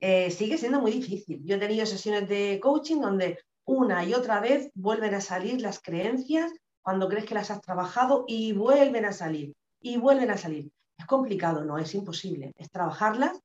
[0.00, 1.42] Eh, sigue siendo muy difícil.
[1.44, 5.80] Yo he tenido sesiones de coaching donde una y otra vez vuelven a salir las
[5.80, 6.50] creencias
[6.82, 10.72] cuando crees que las has trabajado y vuelven a salir y vuelven a salir.
[10.98, 13.40] Es complicado, no es imposible, es trabajarlas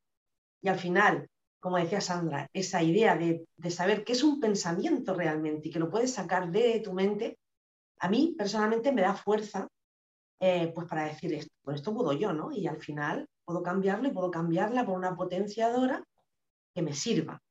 [0.61, 5.67] y al final, como decía Sandra, esa idea de, saber qué es un pensamiento realmente
[5.67, 7.37] y que lo puedes sacar de tu mente,
[7.99, 9.67] a mí personalmente me da fuerza
[10.39, 12.51] eh, pues para decir esto, pues esto puedo yo, ¿no?
[12.51, 16.03] Y al final puedo cambiarlo y puedo cambiarla por una potenciadora
[16.73, 17.41] que me sirva.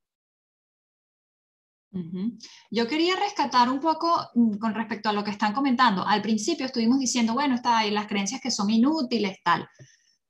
[2.71, 6.07] Yo quería rescatar un poco mm, con respecto a lo que están comentando.
[6.07, 9.69] Al principio estuvimos diciendo, bueno, está ahí las creencias que son inútiles, tal.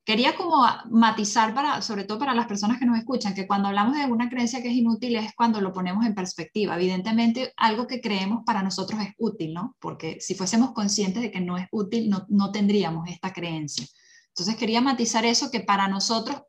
[0.05, 3.97] Quería como matizar, para, sobre todo para las personas que nos escuchan, que cuando hablamos
[3.97, 6.75] de una creencia que es inútil es cuando lo ponemos en perspectiva.
[6.75, 9.77] Evidentemente, algo que creemos para nosotros es útil, ¿no?
[9.79, 13.87] Porque si fuésemos conscientes de que no es útil, no, no tendríamos esta creencia.
[14.29, 16.43] Entonces, quería matizar eso, que para nosotros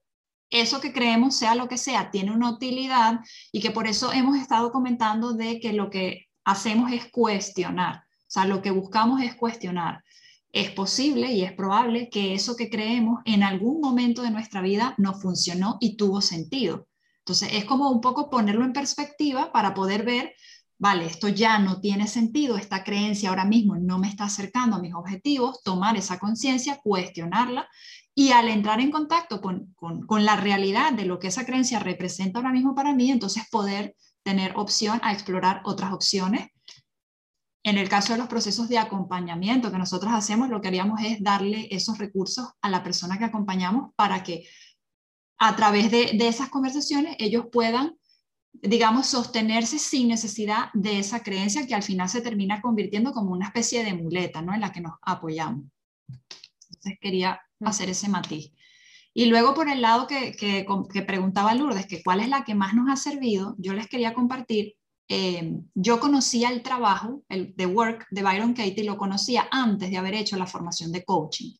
[0.53, 3.19] eso que creemos, sea lo que sea, tiene una utilidad
[3.51, 7.97] y que por eso hemos estado comentando de que lo que hacemos es cuestionar.
[7.97, 10.03] O sea, lo que buscamos es cuestionar
[10.53, 14.93] es posible y es probable que eso que creemos en algún momento de nuestra vida
[14.99, 16.87] no funcionó y tuvo sentido.
[17.19, 20.35] Entonces, es como un poco ponerlo en perspectiva para poder ver,
[20.77, 24.79] vale, esto ya no tiene sentido, esta creencia ahora mismo no me está acercando a
[24.79, 27.67] mis objetivos, tomar esa conciencia, cuestionarla
[28.15, 32.39] y al entrar en contacto con, con la realidad de lo que esa creencia representa
[32.39, 36.49] ahora mismo para mí, entonces poder tener opción a explorar otras opciones
[37.63, 41.23] en el caso de los procesos de acompañamiento que nosotros hacemos, lo que haríamos es
[41.23, 44.45] darle esos recursos a la persona que acompañamos para que
[45.39, 47.97] a través de, esas conversaciones ellos puedan,
[48.51, 53.47] digamos, sostenerse sin necesidad de esa creencia que al final se termina convirtiendo como una
[53.47, 54.53] especie de muleta, ¿no?
[54.53, 55.65] En la que nos apoyamos.
[56.69, 58.51] Entonces quería hacer ese matiz.
[59.13, 62.55] Y luego por el lado que, que, que preguntaba Lourdes, que cuál es la que
[62.55, 64.75] más nos ha servido, yo les quería compartir
[65.07, 69.97] eh, yo conocía el trabajo, el The Work de Byron Katie, lo conocía antes de
[69.97, 71.51] haber hecho la formación de coaching.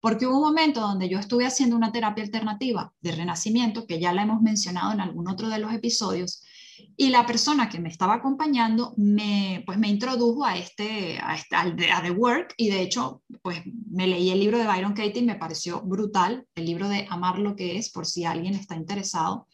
[0.00, 4.12] Porque hubo un momento donde yo estuve haciendo una terapia alternativa de renacimiento, que ya
[4.12, 6.42] la hemos mencionado en algún otro de los episodios,
[6.96, 11.56] y la persona que me estaba acompañando me, pues me introdujo a este, a, este,
[11.56, 15.26] a The Work, y de hecho, pues me leí el libro de Byron Katie y
[15.26, 19.46] me pareció brutal, el libro de Amar lo que es, por si alguien está interesado.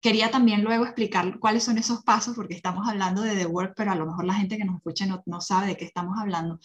[0.00, 3.92] Quería también luego explicar cuáles son esos pasos, porque estamos hablando de The Work, pero
[3.92, 6.60] a lo mejor la gente que nos escucha no, no sabe de qué estamos hablando.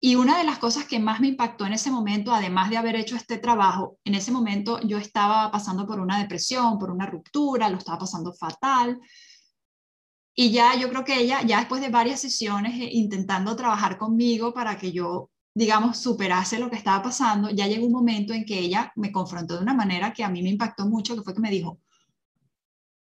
[0.00, 2.94] Y una de las cosas que más me impactó en ese momento, además de haber
[2.94, 7.68] hecho este trabajo, en ese momento yo estaba pasando por una depresión, por una ruptura,
[7.68, 9.00] lo estaba pasando fatal.
[10.34, 14.54] Y ya yo creo que ella, ya después de varias sesiones eh, intentando trabajar conmigo
[14.54, 18.56] para que yo, digamos, superase lo que estaba pasando, ya llegó un momento en que
[18.56, 21.40] ella me confrontó de una manera que a mí me impactó mucho, que fue que
[21.40, 21.80] me dijo,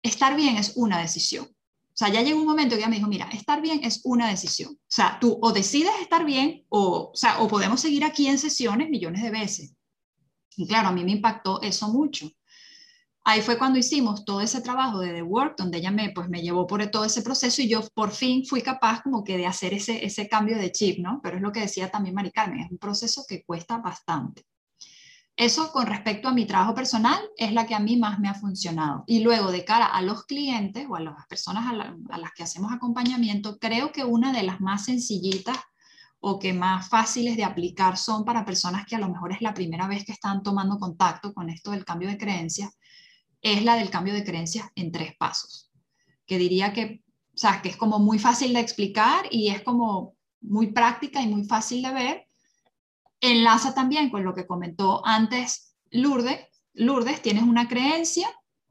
[0.02, 1.48] estar bien es una decisión.
[1.96, 4.28] O sea, ya llegó un momento que ella me dijo, mira, estar bien es una
[4.28, 4.74] decisión.
[4.74, 8.90] O sea, tú o decides estar bien o, o, o podemos seguir aquí en sesiones
[8.90, 9.74] millones de veces.
[10.56, 12.30] Y claro, a mí me impactó eso mucho.
[13.24, 16.42] Ahí fue cuando hicimos todo ese trabajo de The Work, donde ella me, pues, me
[16.42, 19.72] llevó por todo ese proceso y yo por fin fui capaz como que de hacer
[19.72, 21.18] ese, ese cambio de chip, ¿no?
[21.22, 24.44] Pero es lo que decía también Mari Carmen, es un proceso que cuesta bastante.
[25.36, 28.34] Eso con respecto a mi trabajo personal es la que a mí más me ha
[28.34, 29.04] funcionado.
[29.06, 32.72] Y luego de cara a los clientes o a las personas a, las que hacemos
[32.72, 35.58] acompañamiento, creo que una de las más sencillitas
[36.20, 39.52] o que más fáciles de aplicar son para personas que a lo mejor es la
[39.52, 42.70] primera vez que están tomando contacto con esto del cambio de creencias,
[43.42, 45.70] es la del cambio de creencias en tres pasos,
[46.24, 50.16] que diría que, o sea, que es como muy fácil de explicar y es como
[50.40, 52.25] muy práctica y muy fácil de ver
[53.20, 56.40] enlaza también con lo que comentó antes Lourdes.
[56.74, 58.28] Lourdes, tienes una creencia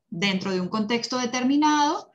[0.07, 2.11] dentro de un contexto determinado,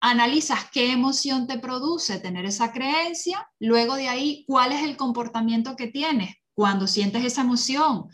[0.00, 5.76] analizas qué emoción te produce tener esa creencia, luego de ahí, cuál es el comportamiento
[5.76, 8.08] que tienes cuando sientes esa emoción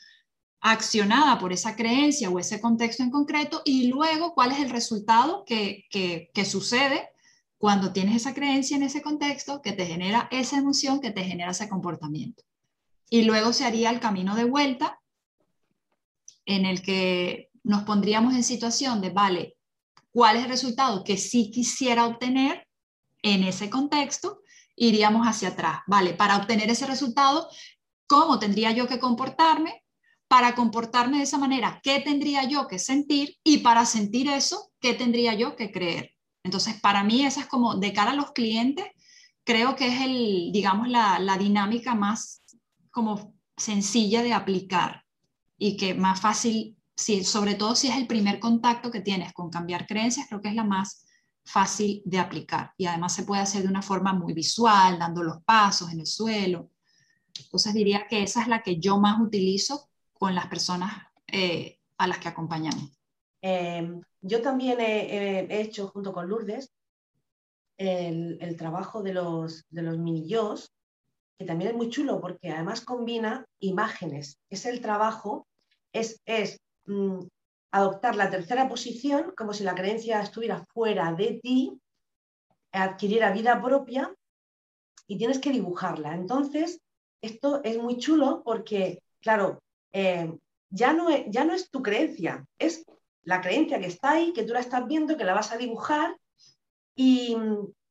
[0.61, 5.45] accionada por esa creencia o ese contexto en concreto, y luego cuál es el resultado
[5.47, 7.09] que, que sucede
[7.57, 11.53] cuando tienes esa creencia en ese contexto que te genera esa emoción, que te genera
[11.53, 12.43] ese comportamiento
[13.11, 15.01] y luego se haría el camino de vuelta
[16.47, 19.57] en el que nos pondríamos en situación de, vale,
[20.13, 22.67] ¿cuál es el resultado que sí quisiera obtener
[23.23, 24.41] en ese contexto?
[24.77, 26.15] Iríamos hacia atrás, ¿vale?
[26.15, 27.49] Para obtener ese resultado,
[28.07, 29.85] ¿cómo tendría yo que comportarme?
[30.29, 33.37] Para comportarme de esa manera, ¿qué tendría yo que sentir?
[33.43, 36.13] Y para sentir eso, ¿qué tendría yo que creer?
[36.45, 38.87] Entonces, para mí, esa es como de cara a los clientes,
[39.45, 42.40] creo que es el, digamos, la, la dinámica más
[42.91, 45.05] como sencilla de aplicar
[45.59, 49.51] y que más fácil, si, sobre todo si es el primer contacto que tienes con
[49.51, 51.05] cambiar creencias, creo que es la más
[51.45, 52.73] fácil de aplicar.
[52.77, 56.07] Y además se puede hacer de una forma muy visual, dando los pasos en el
[56.07, 56.71] suelo.
[57.39, 60.93] Entonces diría que esa es la que yo más utilizo con las personas
[61.27, 62.91] eh, a las que acompañamos.
[63.43, 66.73] Em, yo también he, hecho junto con Lourdes
[67.79, 70.75] el, trabajo de los, de los mini-yos,
[71.41, 74.39] que también es muy chulo porque además combina imágenes.
[74.51, 75.49] Es el trabajo,
[75.91, 77.21] es, es mm,
[77.71, 81.81] adoptar la tercera posición como si la creencia estuviera fuera de ti,
[82.73, 84.15] adquiriera vida propia
[85.07, 86.15] y tienes que dibujarla.
[86.15, 86.83] Entonces,
[87.23, 89.63] esto es muy chulo porque, claro,
[89.95, 90.31] eh,
[90.69, 92.85] ya, no es, ya no es tu creencia, es
[93.23, 96.15] la creencia que está ahí, que tú la estás viendo, que la vas a dibujar
[96.95, 97.35] y,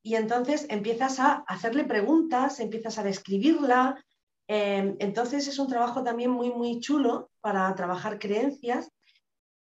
[0.04, 4.04] entonces empiezas a hacerle preguntas, empiezas a describirla.
[4.48, 8.90] Em, entonces es un trabajo también muy, muy chulo para trabajar creencias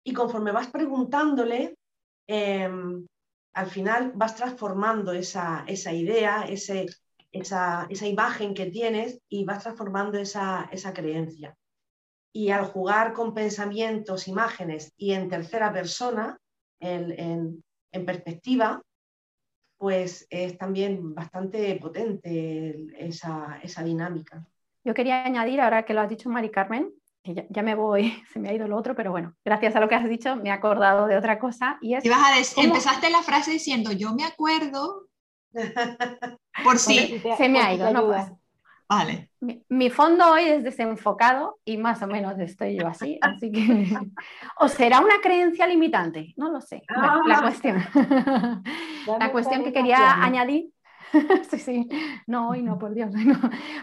[0.04, 1.76] y conforme vas preguntándole,
[2.26, 3.06] em,
[3.54, 6.86] al final vas transformando esa, esa idea, ese,
[7.30, 11.56] esa, esa, imagen que tienes y vas transformando esa, esa creencia.
[12.32, 16.38] Y al jugar con pensamientos, imágenes y en tercera persona,
[16.80, 18.82] en, en, perspectiva,
[19.82, 24.46] pues es también bastante potente esa, esa, dinámica.
[24.84, 28.38] Yo quería añadir, ahora que lo has dicho Mari Carmen, que ya, me voy, se
[28.38, 30.52] me ha ido lo otro, pero bueno, gracias a lo que has dicho me he
[30.52, 31.78] acordado de otra cosa.
[31.80, 32.04] Y es,
[32.56, 35.08] empezaste la frase diciendo, yo me acuerdo,
[36.62, 38.38] por si se me ha ido, no pasa.
[38.94, 39.30] Vale.
[39.68, 43.60] Mi, fondo hoy es desenfocado y más o menos estoy yo así, así que...
[44.58, 46.34] ¿O será una creencia limitante?
[46.36, 46.82] No lo sé.
[46.88, 47.40] la ah.
[47.42, 47.82] cuestión,
[49.18, 50.70] la cuestión que quería añadir...
[51.50, 51.88] sí, sí,
[52.26, 53.12] no, hoy no, por Dios.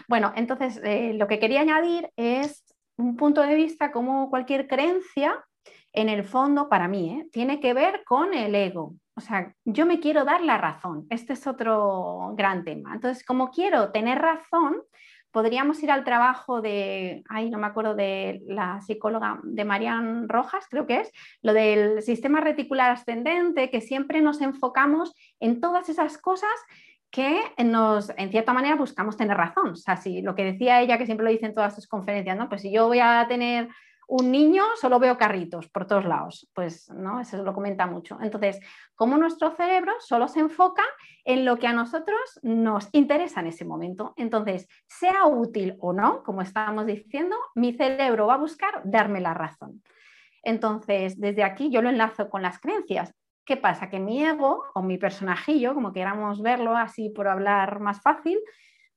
[0.08, 2.64] Bueno, entonces eh, lo que quería añadir es
[2.96, 5.44] un punto de vista como cualquier creencia,
[5.92, 7.28] en el fondo, para mí, ¿eh?
[7.32, 8.94] tiene que ver con el ego.
[9.20, 11.06] O sea, yo me quiero dar la razón.
[11.10, 12.94] Este es otro gran tema.
[12.94, 14.78] Entonces, como quiero tener razón,
[15.30, 20.64] podríamos ir al trabajo de, ay, no me acuerdo de la psicóloga de Marian Rojas,
[20.70, 26.16] creo que es, lo del sistema reticular ascendente, que siempre nos enfocamos en todas esas
[26.16, 26.48] cosas
[27.10, 29.72] que nos, en cierta manera, buscamos tener razón.
[29.72, 32.38] O sea, si lo que decía ella, que siempre lo dice en todas sus conferencias,
[32.38, 32.48] ¿no?
[32.48, 33.68] Pues si yo voy a tener
[34.10, 38.18] un niño solo veo carritos por todos lados, pues no, eso lo comenta mucho.
[38.20, 38.58] Entonces,
[38.96, 40.82] como nuestro cerebro solo se enfoca
[41.24, 44.12] en lo que a nosotros nos interesa en ese momento.
[44.16, 49.32] Entonces, sea útil o no, como estábamos diciendo, mi cerebro va a buscar darme la
[49.32, 49.80] razón.
[50.42, 53.14] Entonces, desde aquí yo lo enlazo con las creencias.
[53.44, 53.90] ¿Qué pasa?
[53.90, 58.40] Que mi ego o mi personajillo, como queramos verlo así por hablar más fácil,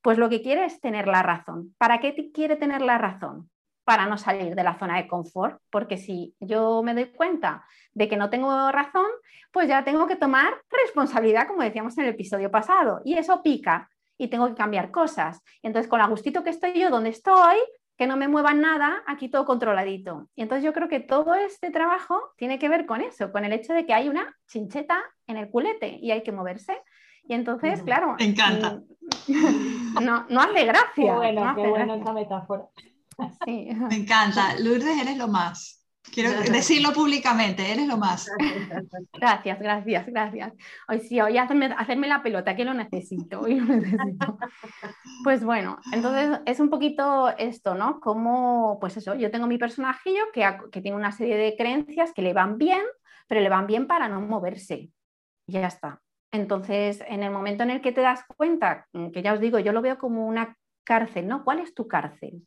[0.02, 1.76] pues lo que quiere es tener la razón.
[1.78, 3.52] ¿Para qué quiere tener la razón?
[3.84, 8.08] Para no salir de la zona de confort, porque si yo me doy cuenta de
[8.08, 9.08] que no tengo razón,
[9.52, 13.90] pues ya tengo que tomar responsabilidad, como decíamos en el episodio pasado, y eso pica
[14.18, 15.42] y tengo que cambiar cosas.
[15.62, 17.58] Entonces, con el gustito que estoy yo donde estoy,
[17.98, 20.30] que no me muevan nada, aquí todo controladito.
[20.36, 23.54] Y entonces yo creo que todo este trabajo tiene que ver con eso, con el
[23.54, 26.76] hecho de que hay una chincheta en el culete y hay que moverse.
[27.26, 28.16] Y entonces, claro.
[28.18, 28.82] Me encanta.
[30.02, 31.16] No, no hace gracia.
[31.16, 32.64] bueno, qué buena esta metáfora.
[33.46, 34.60] Me encanta.
[34.60, 35.84] Lourdes, eres lo más.
[36.12, 38.30] Quiero decirlo públicamente, eres lo más.
[39.14, 40.54] Gracias, gracias, gracias.
[40.88, 44.38] Hoy sí, hoy hacerme, hacerme la pelota, que lo necesito, hoy lo necesito.
[45.24, 48.00] Pues bueno, entonces es un poquito esto, ¿no?
[48.00, 52.22] Como, pues eso, yo tengo mi personajillo que, que tiene una serie de creencias que
[52.22, 52.84] le van bien,
[53.28, 54.92] pero le van bien para no moverse.
[55.48, 56.02] Y ya está.
[56.32, 59.72] Entonces, en el momento en el que te das cuenta, que ya os digo, yo
[59.72, 61.44] lo veo como una cárcel, ¿no?
[61.44, 62.46] ¿Cuál es tu cárcel?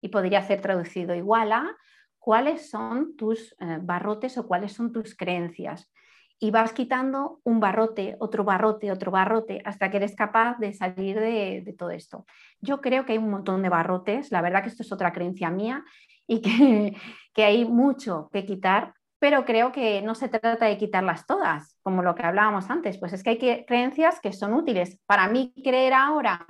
[0.00, 1.76] Y podría ser traducido igual a
[2.18, 5.92] cuáles son tus eh, barrotes o cuáles son tus creencias.
[6.40, 11.20] Y vas quitando un barrote, otro barrote, otro barrote, hasta que eres capaz de salir
[11.20, 12.26] de, todo esto.
[12.60, 15.50] Yo creo que hay un montón de barrotes, la verdad que esto es otra creencia
[15.50, 15.84] mía
[16.26, 16.96] y que,
[17.32, 22.02] que hay mucho que quitar, pero creo que no se trata de quitarlas todas, como
[22.02, 25.00] lo que hablábamos antes, pues es que hay creencias que son útiles.
[25.06, 26.44] Para mí creer ahora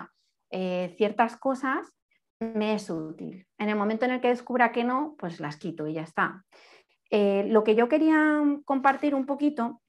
[0.51, 1.93] eh, ciertas cosas
[2.41, 3.47] me es útil.
[3.59, 6.45] En el momento en el que descubra que no, pues las quito y ya está.
[7.11, 9.83] Eh, lo que yo quería compartir un poquito,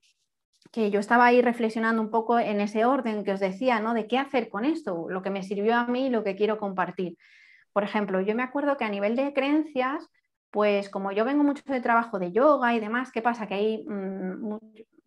[0.72, 3.93] que yo estaba ahí reflexionando un poco en ese orden que os decía, ¿no?
[3.93, 6.58] De qué hacer con esto, lo que me sirvió a mí y lo que quiero
[6.58, 7.18] compartir.
[7.74, 10.08] Por ejemplo, yo me acuerdo que a nivel de creencias,
[10.52, 13.48] pues como yo vengo mucho de trabajo de yoga y demás, ¿qué pasa?
[13.48, 14.58] Que hay mm,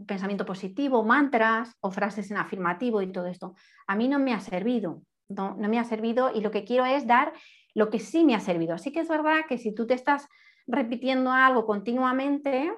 [0.07, 3.55] pensamiento positivo, mantras o frases en afirmativo y todo esto.
[3.87, 7.07] A mí no me ha servido, no, me ha servido y lo que quiero es
[7.07, 7.33] dar
[7.75, 8.75] lo que sí me ha servido.
[8.75, 10.29] Así que es verdad que si tú te estás
[10.67, 12.73] repitiendo algo continuamente,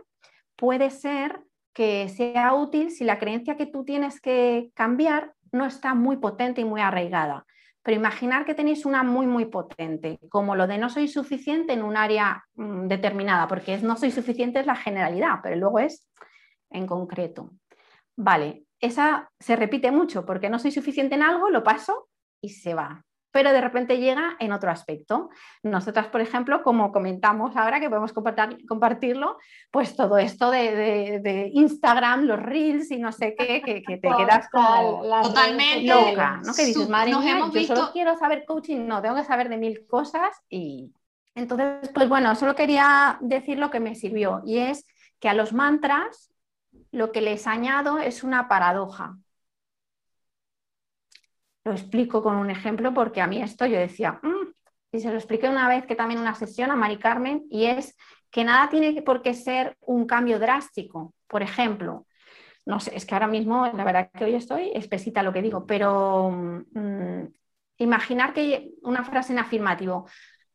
[0.57, 1.41] puede ser
[1.73, 6.61] que sea útil si la creencia que tú tienes que cambiar no está muy potente
[6.61, 7.47] y muy arraigada.
[7.83, 11.83] Pero imaginar que tenéis una muy, muy potente, como lo de no soy suficiente en
[11.83, 16.09] un área mm, determinada, porque es no soy suficiente es la generalidad, pero luego es
[16.71, 17.51] en concreto.
[18.17, 22.09] Vale, esa se repite mucho porque no soy suficiente en algo, lo paso
[22.43, 23.03] y se va.
[23.31, 25.31] Pero de repente llega en otro aspecto.
[25.63, 29.39] Nosotras, por ejemplo, como comentamos ahora que podemos compartirlo,
[29.71, 35.03] pues todo esto de, Instagram, los reels y no sé qué, que, te quedas como
[35.23, 36.53] totalmente loca, ¿no?
[36.53, 39.87] Que dices, madre mía, yo solo quiero saber coaching, no, tengo que saber de mil
[39.87, 40.93] cosas y
[41.35, 44.87] entonces, pues bueno, solo quería decir lo que me sirvió y es
[45.21, 46.33] que a los mantras
[46.91, 49.17] lo que les añado es una paradoja.
[51.65, 54.53] Lo explico con un ejemplo porque a mí esto yo decía, mm",
[54.93, 57.97] y se lo expliqué una vez que también una sesión a Mari Carmen, y es
[58.31, 61.15] que nada tiene por qué ser un cambio drástico.
[61.29, 62.07] Por ejemplo,
[62.67, 65.67] no sé, es que ahora mismo, la verdad que hoy estoy espesita lo que digo,
[65.67, 67.27] pero mm,
[67.79, 70.07] imaginar que una frase en afirmativo,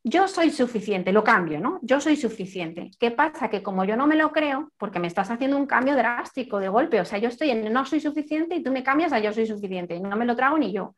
[0.04, 1.80] yo soy suficiente, lo cambio, ¿no?
[1.82, 2.92] Yo soy suficiente.
[3.00, 3.50] ¿Qué pasa?
[3.50, 6.70] Que como yo no me lo creo, porque me estás haciendo un cambio drástico de
[6.70, 9.34] golpe, o sea, yo estoy en no soy suficiente y tú me cambias a yo
[9.34, 10.96] soy suficiente y no me lo trago ni yo.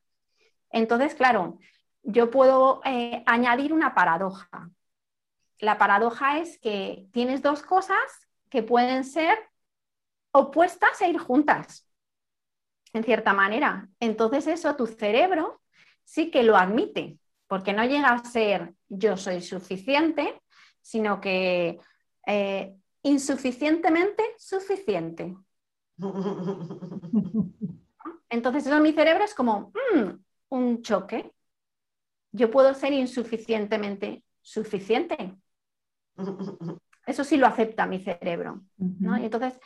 [0.71, 1.57] Entonces, claro,
[2.03, 4.69] yo puedo eh, añadir una paradoja.
[5.59, 7.97] La paradoja es que tienes dos cosas
[8.49, 9.37] que pueden ser
[10.31, 11.87] opuestas e ir juntas,
[12.93, 13.89] en cierta manera.
[13.99, 15.61] Entonces eso tu cerebro
[16.03, 17.17] sí que lo admite
[17.49, 20.39] porque no llega a ser yo soy suficiente,
[20.81, 21.79] sino que
[22.27, 25.35] eh, insuficientemente suficiente.
[28.29, 30.09] Entonces eso en mi cerebro es como mm,
[30.49, 31.33] un choque.
[32.31, 35.35] Yo puedo ser insuficientemente suficiente.
[37.07, 38.61] Eso sí lo acepta mi cerebro.
[38.77, 39.59] Y entonces,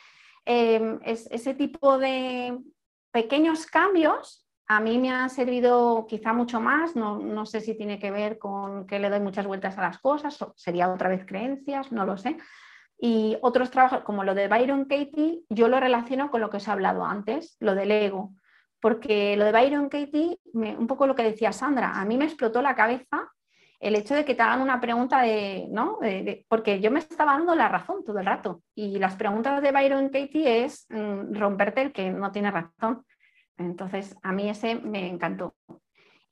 [0.46, 2.58] em, ese tipo de
[3.10, 8.10] pequeños cambios a mí me ha servido quizá mucho más, no, sé si tiene que
[8.10, 12.06] ver con que le doy muchas vueltas a las cosas, sería otra vez creencias, no
[12.06, 12.38] lo sé.
[12.98, 16.68] Y otros trabajos, como lo de Byron Katie, yo lo relaciono con lo que os
[16.68, 18.32] he hablado antes, lo del ego,
[18.80, 22.62] porque lo de Byron Katie, un poco lo que decía Sandra, a mí me explotó
[22.62, 23.30] la cabeza
[23.80, 25.98] el hecho de que te hagan una pregunta de, ¿no?
[26.48, 28.62] porque yo me estaba dando la razón todo el rato.
[28.74, 33.04] Y las preguntas de Byron Katie es mm, romperte el que no tiene razón.
[33.58, 35.54] Entonces, a mí ese me encantó.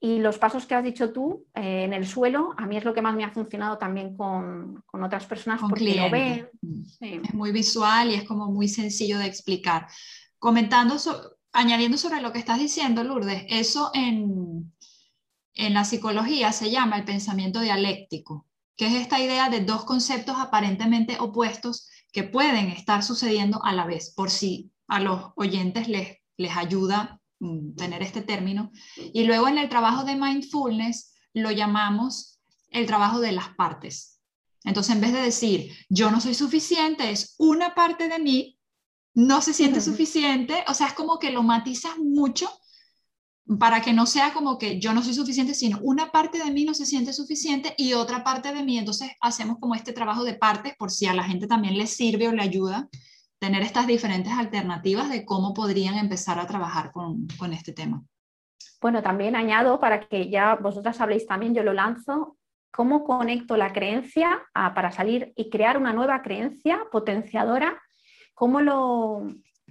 [0.04, 2.92] Y los pasos que has dicho tú eh, en el suelo, a mí es lo
[2.92, 6.48] que más me ha funcionado también con, otras personas porque lo ven.
[7.00, 9.86] Es muy visual y es como muy sencillo de explicar.
[10.40, 10.96] Comentando,
[11.52, 14.72] añadiendo sobre lo que estás diciendo, Lourdes, eso en,
[15.54, 20.34] en la psicología se llama el pensamiento dialéctico, que es esta idea de dos conceptos
[20.36, 26.21] aparentemente opuestos que pueden estar sucediendo a la vez, por si a los oyentes les
[26.42, 28.70] les ayuda mm, tener este término.
[28.96, 34.20] Y luego en el trabajo de mindfulness lo llamamos el trabajo de las partes.
[34.64, 38.58] Entonces, en vez de decir, yo no soy suficiente, es una parte de mí,
[39.14, 42.48] no se siente suficiente, o sea, es como que lo matizas mucho
[43.58, 46.64] para que no sea como que yo no soy suficiente, sino una parte de mí
[46.64, 50.34] no se siente suficiente y otra parte de mí, entonces hacemos como este trabajo de
[50.34, 52.88] partes por si a la gente también le sirve o le ayuda
[53.42, 58.00] tener estas diferentes alternativas de cómo podrían empezar a trabajar con, con este tema.
[58.80, 62.36] Bueno, también añado para que ya vosotras habléis también, yo lo lanzo,
[62.70, 67.82] cómo conecto la creencia para salir y crear una nueva creencia potenciadora,
[68.32, 69.26] cómo lo,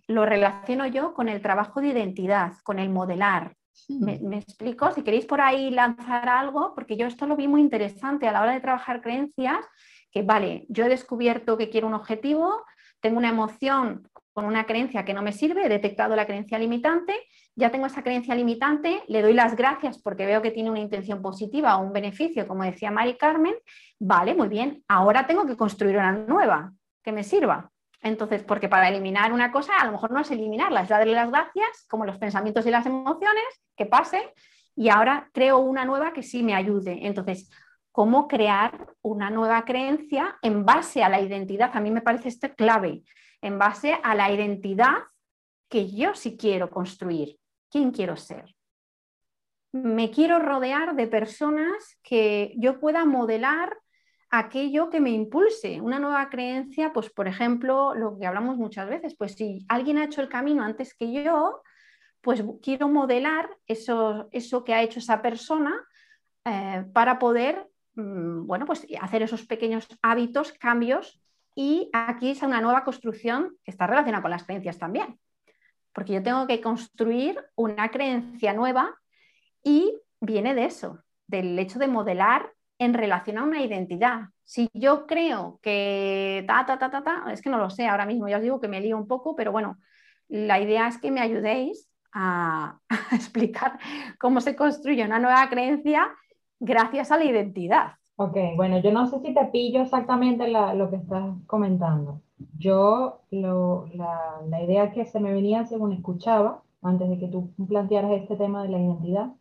[0.05, 3.55] lo relaciono yo con el trabajo de identidad, con el modelar.
[3.87, 4.91] ¿Me, ¿Me, explico?
[4.91, 8.41] Si queréis por ahí lanzar algo, porque yo esto lo vi muy interesante a la
[8.41, 9.65] hora de trabajar creencias,
[10.11, 12.65] que vale, yo he descubierto que quiero un objetivo,
[13.01, 17.13] tengo una emoción con una creencia que no me sirve, he detectado la creencia limitante,
[17.55, 21.21] ya tengo esa creencia limitante, le doy las gracias porque veo que tiene una intención
[21.21, 23.55] positiva o un beneficio, como decía Mari Carmen,
[23.99, 26.73] vale, muy bien, ahora tengo que construir una nueva
[27.03, 27.71] que me sirva.
[28.01, 31.29] Entonces, porque para eliminar una cosa, a lo mejor no es eliminarla, es darle las
[31.29, 33.43] gracias, como los pensamientos y las emociones,
[33.75, 34.33] que pase,
[34.75, 37.05] y ahora creo una nueva que sí me ayude.
[37.05, 37.51] Entonces,
[37.91, 41.71] ¿cómo crear una nueva creencia en base a la identidad?
[41.73, 43.03] A mí me parece esto clave,
[43.41, 44.95] en base a la identidad
[45.69, 47.37] que yo sí quiero construir.
[47.69, 48.55] ¿Quién quiero ser?
[49.71, 53.77] Me quiero rodear de personas que yo pueda modelar
[54.29, 59.15] aquello que me impulse, una nueva creencia, pues por ejemplo, lo que hablamos muchas veces,
[59.15, 61.61] pues si alguien ha hecho el camino antes que yo,
[62.21, 65.73] pues quiero modelar eso, eso que ha hecho esa persona
[66.45, 71.21] eh, para poder, bueno, pues hacer esos pequeños hábitos, cambios,
[71.55, 75.19] y aquí es una nueva construcción que está relacionada con las creencias también,
[75.93, 78.95] porque yo tengo que construir una creencia nueva
[79.63, 84.29] y viene de eso, del hecho de modelar en relación a una identidad.
[84.43, 88.05] Si yo creo que ta, ta, ta, ta, ta, es que no lo sé ahora
[88.05, 89.77] mismo, ya os digo que me lío un poco, pero bueno,
[90.29, 92.79] la idea es que me ayudéis a,
[93.11, 93.77] explicar
[94.19, 96.15] cómo se construye una nueva creencia
[96.61, 97.87] gracias a la identidad.
[98.15, 102.21] Ok, bueno, yo no sé si te pillo exactamente lo que estás comentando.
[102.57, 108.11] Yo, la, la, idea que se me venía según escuchaba, antes de que tú plantearas
[108.11, 109.31] este tema de la identidad,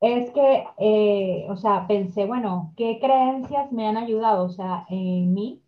[0.00, 4.44] es que, eh, o sea, pensé, bueno, ¿qué creencias me han ayudado?
[4.44, 5.62] O sea, en mí,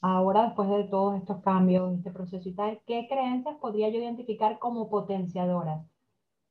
[0.00, 4.58] ahora después de todos estos cambios, este proceso y tal, ¿qué creencias podría yo identificar
[4.58, 5.84] como potenciadoras?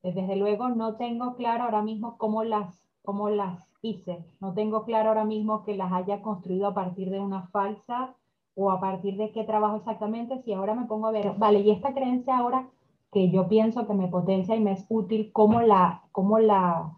[0.04, 5.10] Desde luego no tengo claro ahora mismo cómo las, cómo las hice, no tengo claro
[5.10, 8.16] ahora mismo que las haya construido a partir de una falsa
[8.56, 11.72] o a partir de qué trabajo exactamente, si ahora me pongo a ver, vale, y
[11.72, 12.68] esta creencia ahora
[13.12, 16.98] que yo pienso que me potencia y me es útil, ¿cómo la, cómo la,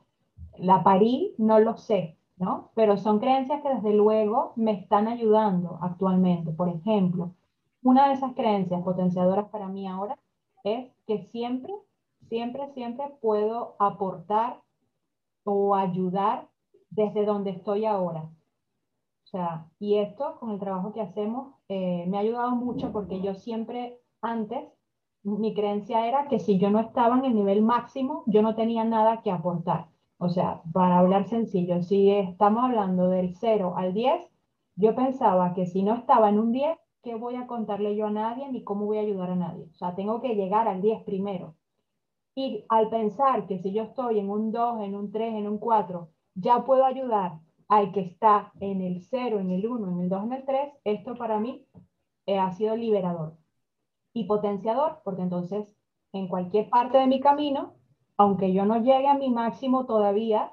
[0.57, 1.33] la parí?
[1.37, 2.71] No lo sé, ¿no?
[2.75, 6.51] Pero son creencias que desde luego me están ayudando actualmente.
[6.51, 7.31] Por ejemplo,
[7.83, 10.17] una de esas creencias potenciadoras para mí ahora
[10.63, 11.73] es que siempre,
[12.29, 14.61] siempre, siempre puedo aportar
[15.43, 16.49] o ayudar
[16.89, 18.29] desde donde estoy ahora.
[19.25, 23.21] O sea, y esto con el trabajo que hacemos eh, me ha ayudado mucho porque
[23.21, 24.67] yo siempre antes,
[25.23, 28.83] mi creencia era que si yo no estaba en el nivel máximo, yo no tenía
[28.83, 29.87] nada que aportar.
[30.17, 34.21] O sea, para hablar sencillo, si estamos hablando del 0 al 10,
[34.75, 38.11] yo pensaba que si no estaba en un 10, ¿qué voy a contarle yo a
[38.11, 39.65] nadie ni cómo voy a ayudar a nadie?
[39.71, 41.55] O sea, tengo que llegar al 10 primero.
[42.35, 45.57] Y al pensar que si yo estoy en un 2, en un 3, en un
[45.57, 50.09] 4, ya puedo ayudar al que está en el 0, en el 1, en el
[50.09, 51.65] 2, en el 3, esto para mí
[52.25, 53.37] eh, ha sido liberador
[54.13, 55.75] y potenciador, porque entonces
[56.13, 57.75] en cualquier parte de mi camino
[58.21, 60.51] aunque yo no llegue a mi máximo todavía,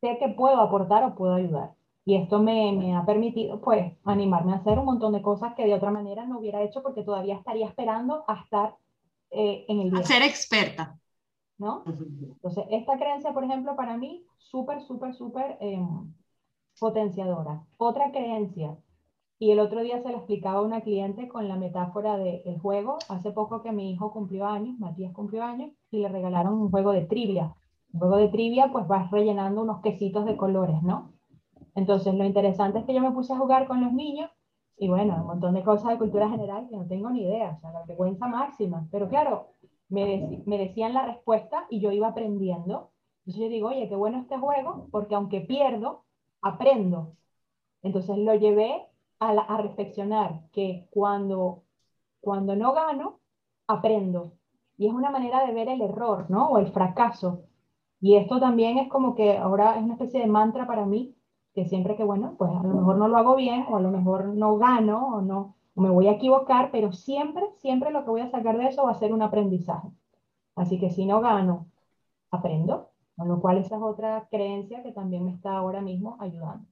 [0.00, 1.72] sé que puedo aportar o puedo ayudar.
[2.04, 5.74] Y esto me, ha permitido, pues, animarme a hacer un montón de cosas que de
[5.74, 8.76] otra manera no hubiera hecho porque todavía estaría esperando a estar
[9.30, 9.96] eh, en el.
[9.96, 10.96] A ser experta.
[11.62, 11.84] ¿No?
[11.86, 16.12] Entonces, esta creencia, por ejemplo, para mí, súper, súper, súper em,
[16.80, 17.64] potenciadora.
[17.78, 18.76] Otra creencia
[19.38, 22.98] y el otro día se lo explicaba a una cliente con la metáfora del juego.
[23.08, 26.92] Hace poco que mi hijo cumplió años, Matías cumplió años, y le regalaron un juego
[26.92, 27.54] de trivia.
[27.92, 31.12] Un juego de trivia, pues vas rellenando unos quesitos de colores, ¿no?
[31.76, 34.30] Entonces, lo interesante es que yo me puse a jugar con los niños
[34.78, 37.60] y bueno, un montón de cosas de cultura general que no tengo ni idea, o
[37.60, 38.88] sea, la vergüenza máxima.
[38.90, 39.51] Pero claro,
[39.92, 42.90] me, decían la respuesta y yo iba aprendiendo.
[43.20, 46.04] Entonces yo digo, oye, qué bueno este juego, porque aunque pierdo,
[46.40, 47.14] aprendo.
[47.82, 48.86] Entonces lo llevé
[49.20, 51.64] a, reflexionar que cuando,
[52.20, 53.20] cuando no gano,
[53.68, 54.32] aprendo.
[54.78, 56.48] Y es una manera de ver el error, ¿no?
[56.48, 57.44] O el fracaso.
[58.00, 61.14] Y esto también es como que ahora es una especie de mantra para mí,
[61.54, 63.90] que siempre que, bueno, pues a lo mejor no lo hago bien, o a lo
[63.90, 68.20] mejor no gano, o no, me voy a equivocar, pero siempre, siempre lo que voy
[68.20, 69.88] a sacar de eso va a ser un aprendizaje.
[70.54, 71.68] Así que si no gano,
[72.30, 76.66] aprendo, con lo cual esa es otra creencia que también me está ahora mismo ayudando.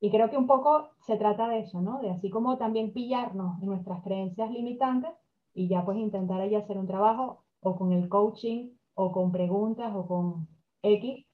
[0.00, 2.00] Y creo que un poco se trata de eso, ¿no?
[2.00, 5.12] De así como también pillarnos en nuestras creencias limitantes
[5.54, 9.92] y ya pues intentar ahí hacer un trabajo o con el coaching o con preguntas
[9.94, 10.48] o con
[10.82, 11.24] X,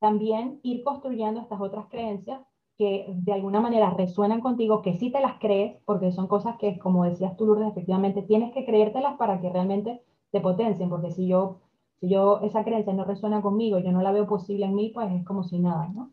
[0.00, 2.40] también ir construyendo estas otras creencias
[2.82, 6.78] que de alguna manera resuenan contigo, que sí te las crees, porque son cosas que,
[6.78, 10.02] como decías tú, Lourdes, efectivamente tienes que creértelas para que realmente
[10.32, 11.60] te potencien, porque si yo,
[12.00, 15.12] si yo esa creencia no resuena conmigo, yo no la veo posible en mí, pues
[15.12, 16.12] es como si nada, ¿no?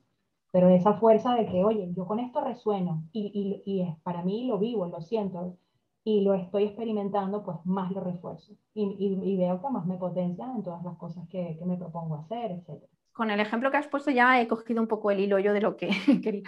[0.51, 4.45] pero esa fuerza de que, oye, yo con esto resueno y, y, y para mí
[4.47, 5.57] lo vivo, lo siento
[6.03, 8.83] y lo estoy experimentando, pues más lo refuerzo y,
[9.23, 12.51] y veo que más me potencia en todas las cosas que, que me propongo hacer,
[12.51, 12.89] etc.
[13.19, 15.59] Con el ejemplo que has puesto ya he cogido un poco el hilo yo de
[15.59, 15.89] lo que
[16.23, 16.43] quería.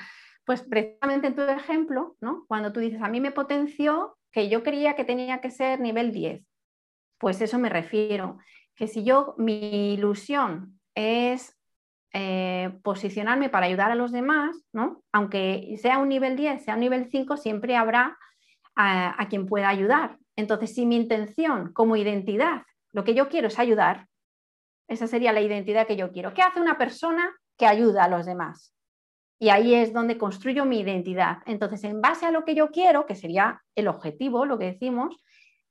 [0.45, 2.45] Pues precisamente en tu ejemplo, ¿no?
[2.47, 6.13] cuando tú dices, a mí me potenció que yo creía que tenía que ser nivel
[6.13, 6.45] 10,
[7.17, 8.38] pues eso me refiero
[8.74, 11.59] que si yo, mi ilusión es
[12.13, 15.03] eh, posicionarme para ayudar a los demás, ¿no?
[15.11, 18.17] aunque sea un nivel 10, sea un nivel 5, siempre habrá
[18.78, 20.19] a, quien pueda ayudar.
[20.38, 22.63] Entonces, si mi intención como identidad,
[22.93, 24.07] lo que yo quiero es ayudar,
[24.88, 26.34] esa sería la identidad que yo quiero.
[26.34, 28.73] ¿Qué hace una persona que ayuda a los demás?
[29.39, 31.39] Y ahí es donde construyo mi identidad.
[31.45, 35.15] Entonces, en base a lo que yo quiero, que sería el objetivo, lo que decimos,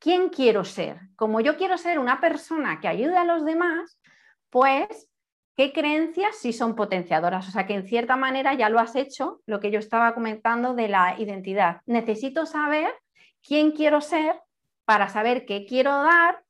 [0.00, 0.98] ¿quién quiero ser?
[1.14, 4.00] Como yo quiero ser una persona que ayuda a los demás,
[4.48, 5.08] pues,
[5.56, 7.46] ¿qué creencias sí son potenciadoras?
[7.46, 10.74] O sea, que en cierta manera ya lo has hecho, lo que yo estaba comentando
[10.74, 11.80] de la identidad.
[11.86, 12.92] Necesito saber
[13.40, 14.40] quién quiero ser
[14.84, 16.42] para saber qué quiero dar,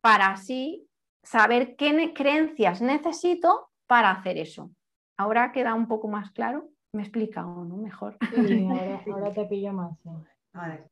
[0.00, 0.85] para así
[1.26, 4.70] saber qué creencias necesito para hacer eso.
[5.18, 6.70] Ahora queda un poco más claro.
[6.92, 7.76] ¿Me explica o no?
[7.76, 8.16] Mejor.
[8.34, 8.68] Sí,
[9.12, 9.98] ahora, te pillo más.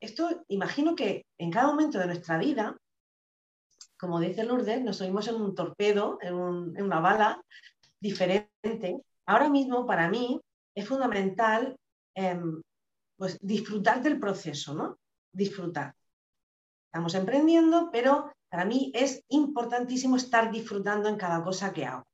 [0.00, 2.76] esto imagino que en cada momento de nuestra vida,
[3.98, 7.42] como dice Lourdes, nos oímos en un torpedo, en, una bala
[8.00, 9.00] diferente.
[9.26, 10.40] Ahora mismo, para mí,
[10.74, 11.76] es fundamental
[12.14, 12.60] em,
[13.16, 14.98] pues, disfrutar del proceso, ¿no?
[15.32, 15.94] Disfrutar.
[16.86, 22.04] Estamos emprendiendo, pero para mí es importantísimo estar disfrutando en cada cosa que hago.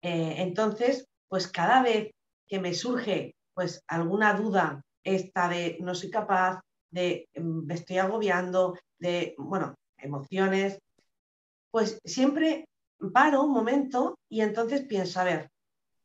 [0.00, 2.12] Eh, entonces, pues cada vez
[2.46, 6.60] que me surge pues alguna duda, esta de no soy capaz,
[6.92, 10.78] de mm, me estoy agobiando, de, bueno, emociones,
[11.72, 12.66] pues siempre
[13.12, 15.50] paro un momento y entonces pienso, a ver,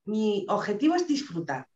[0.05, 1.67] mi objetivo es disfrutar.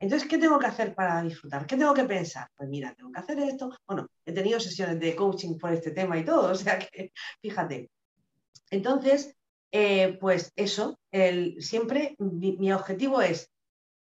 [0.00, 1.66] Entonces, ¿qué tengo que hacer para disfrutar?
[1.66, 2.48] ¿Qué tengo que pensar?
[2.54, 3.70] Pues mira, tengo que hacer esto.
[3.86, 7.90] Bueno, he tenido sesiones de coaching por este tema y todo, o sea que, fíjate.
[8.70, 9.34] Entonces,
[9.72, 13.50] eh, pues eso, el, siempre mi, objetivo es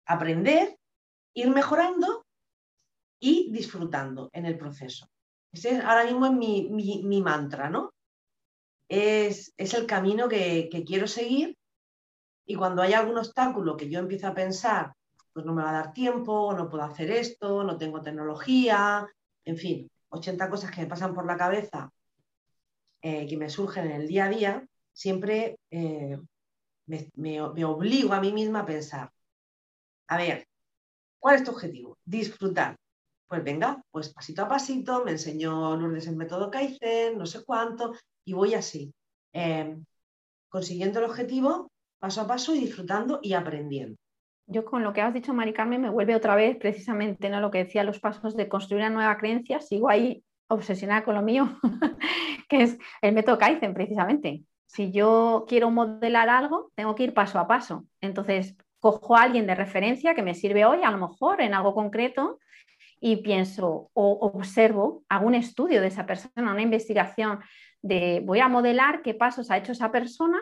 [0.06, 0.78] aprender,
[1.34, 2.26] ir mejorando
[3.20, 5.08] y disfrutando en el proceso.
[5.52, 7.94] Ese es, ahora mismo es mi, mantra, ¿no?
[8.88, 11.58] Es, el camino que, que, quiero seguir
[12.46, 14.94] y cuando hay algún obstáculo que yo empiezo a pensar,
[15.34, 19.08] pues no me va a dar tiempo, no puedo hacer esto, no tengo tecnología,
[19.46, 21.92] en fin, 80 cosas que me pasan por la cabeza
[23.02, 26.20] eh, que me surgen en el día a día, siempre eh,
[27.16, 29.12] me, obligo a mí misma a pensar,
[30.08, 30.48] a ver,
[31.20, 31.98] ¿cuál es tu objetivo?
[32.04, 32.76] Disfrutar.
[33.28, 37.94] Pues venga, pues pasito a pasito, me enseñó Lourdes el método Kaizen, no sé cuánto,
[38.26, 38.94] y voy así,
[39.34, 39.86] em,
[40.50, 43.98] consiguiendo el objetivo paso a paso y disfrutando y aprendiendo.
[44.50, 47.40] Yo con lo que has dicho, Mari Carmen, me vuelve otra vez precisamente ¿no?
[47.40, 51.22] lo que decía los pasos de construir una nueva creencia, sigo ahí obsesionada con lo
[51.22, 51.58] mío,
[52.50, 57.40] que es el método Kaizen precisamente si yo quiero modelar algo, tengo que ir paso
[57.40, 57.86] a paso.
[58.02, 61.74] Entonces, cojo a alguien de referencia que me sirve hoy, a lo mejor en algo
[61.74, 62.40] concreto,
[63.02, 67.40] y pienso o observo, hago un estudio de esa persona, una investigación
[67.82, 70.40] de voy a modelar qué pasos ha hecho esa persona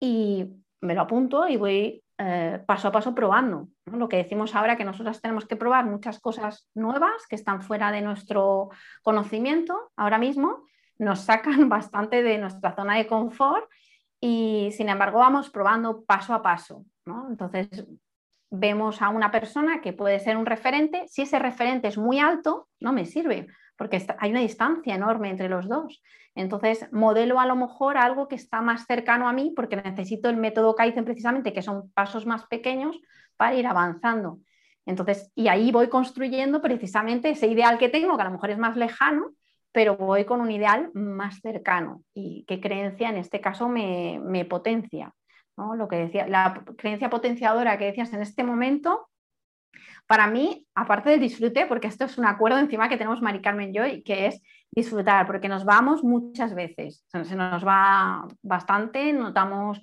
[0.00, 0.46] y
[0.82, 3.68] me lo apunto y voy eh, paso a paso probando.
[3.84, 7.92] Lo que decimos ahora que nosotras tenemos que probar muchas cosas nuevas que están fuera
[7.92, 8.70] de nuestro
[9.02, 10.64] conocimiento ahora mismo
[10.98, 13.68] nos sacan bastante de nuestra zona de confort
[14.20, 16.84] y sin embargo vamos probando paso a paso.
[17.28, 17.86] Entonces
[18.50, 22.68] vemos a una persona que puede ser un referente, si ese referente es muy alto,
[22.80, 26.02] no me sirve, porque hay una distancia enorme entre los dos.
[26.34, 30.36] Entonces, modelo a lo mejor algo que está más cercano a mí porque necesito el
[30.36, 32.98] método Kaizen precisamente, que son pasos más pequeños
[33.36, 34.40] para ir avanzando.
[34.86, 38.58] Entonces, y ahí voy construyendo precisamente ese ideal que tengo, que a lo mejor es
[38.58, 39.32] más lejano,
[39.72, 45.12] pero voy con un ideal más cercano y qué creencia en este caso me, potencia.
[45.56, 49.08] Lo que decía, la creencia potenciadora que decías en este momento,
[50.06, 53.70] para mí, aparte del disfrute, porque esto es un acuerdo encima que tenemos Mari Carmen
[53.70, 59.12] y yo, y que es disfrutar, porque nos vamos muchas veces, se nos va bastante,
[59.12, 59.80] notamos,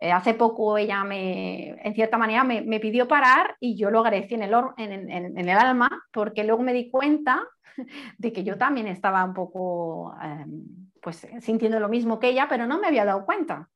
[0.00, 4.34] eh, hace poco ella me, en cierta manera, me, pidió parar y yo lo agradecí
[4.34, 7.42] en el, alma, porque luego me di cuenta
[8.18, 12.66] de que yo también estaba un poco em, pues sintiendo lo mismo que ella, pero
[12.66, 13.68] no me había dado cuenta.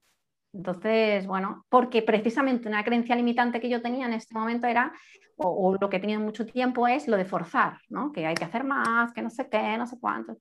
[0.53, 4.93] Entonces, bueno, porque precisamente una creencia limitante que yo tenía en este momento era,
[5.37, 8.13] o, lo que he tenido mucho tiempo es lo de forzar, ¿no?
[8.13, 10.39] Que hay que hacer más, que no sé qué, no sé cuánto.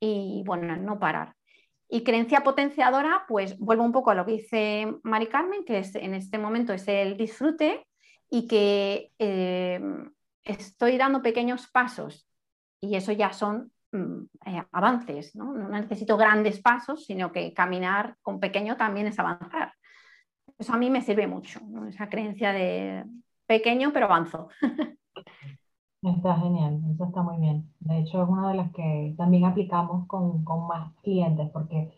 [0.00, 1.34] Y bueno, no parar.
[1.88, 5.94] Y creencia potenciadora, pues vuelvo un poco a lo que dice Mari Carmen, que es,
[5.94, 7.86] en este momento es el disfrute
[8.28, 12.26] y que em, estoy dando pequeños pasos
[12.80, 15.54] y eso ya son eh, avances, ¿no?
[15.54, 15.68] ¿no?
[15.68, 19.72] necesito grandes pasos, sino que caminar con pequeño también es avanzar.
[20.58, 23.04] Eso a mí me sirve mucho, esa creencia de
[23.46, 24.48] pequeño pero avanzo.
[26.02, 27.72] Está genial, eso está muy bien.
[27.80, 31.94] De hecho, es una de las que también aplicamos con, con más clientes, porque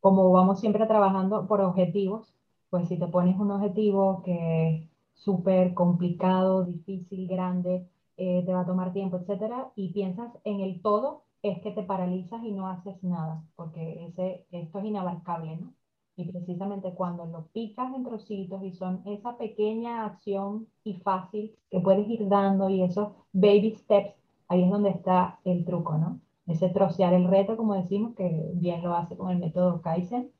[0.00, 2.34] como vamos siempre trabajando por objetivos,
[2.70, 7.86] pues si te pones un objetivo que es súper complicado, difícil, grande,
[8.16, 11.82] eh, te va a tomar tiempo, etcétera, y piensas en el todo, es que te
[11.82, 15.74] paralizas y no haces nada, porque ese, esto es inabarcable, ¿no?
[16.16, 21.80] Y precisamente cuando lo picas en trocitos y son esa pequeña acción y fácil que
[21.80, 24.14] puedes ir dando y esos baby steps,
[24.48, 26.20] ahí es donde está el truco, ¿no?
[26.46, 30.30] Ese trocear el reto, como decimos, que bien lo hace con el método Kaizen,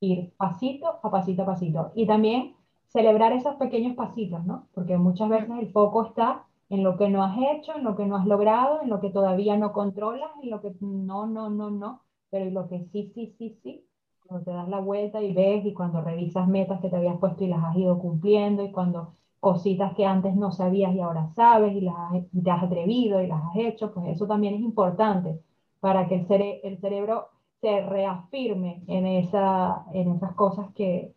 [0.00, 1.92] ir pasito a pasito a pasito.
[1.94, 2.54] Y también
[2.88, 4.68] celebrar esos pequeños pasitos, ¿no?
[4.74, 8.06] Porque muchas veces el foco está en lo que no has hecho, en lo que
[8.06, 11.70] no has logrado, en lo que todavía no controlas, en lo que no, no, no,
[11.70, 13.86] no, pero en lo que sí, sí, sí, sí,
[14.26, 17.44] cuando te das la vuelta y ves y cuando revisas metas que te habías puesto
[17.44, 21.74] y las has ido cumpliendo y cuando cositas que antes no sabías y ahora sabes
[21.76, 21.94] y las
[22.42, 25.40] te has atrevido y las has hecho, pues eso también es importante
[25.80, 27.28] para que el, el cerebro
[27.60, 31.14] se reafirme en, esa, en esas cosas que,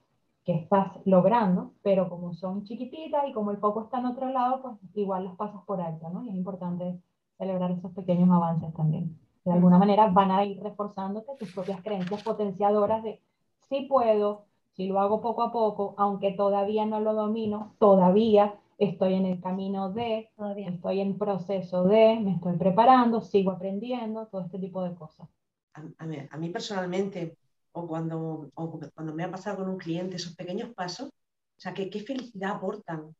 [0.50, 4.62] que estás logrando, pero como son chiquititas y como el foco está en otro lado,
[4.62, 6.24] pues igual las pasas por alto, ¿no?
[6.24, 7.00] Y es importante
[7.38, 9.18] celebrar esos pequeños avances también
[9.50, 13.22] de alguna manera van a ir reforzándote tus propias creencias potenciadoras de
[13.68, 14.46] si puedo,
[14.76, 19.42] si lo hago poco a poco, aunque todavía no lo domino, todavía estoy en el
[19.42, 20.70] camino de, todavía.
[20.70, 25.28] estoy en proceso de, me estoy preparando, sigo aprendiendo, todo este tipo de cosas.
[25.74, 27.38] A, mí, personalmente,
[27.72, 31.90] o cuando, cuando me ha pasado con un cliente, esos pequeños pasos, o sea, que,
[31.90, 33.16] qué felicidad aportan.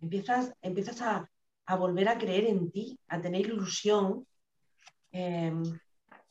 [0.00, 1.28] Empiezas, empiezas a,
[1.66, 4.26] a volver a creer en ti, a tener ilusión,
[5.12, 5.62] Em,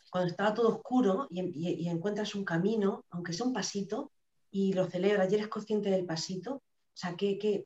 [0.09, 4.11] cuando estaba todo oscuro y, encuentras un camino, aunque sea un pasito,
[4.49, 6.61] y lo celebras y eres consciente del pasito, o
[6.93, 7.65] sea, qué, qué,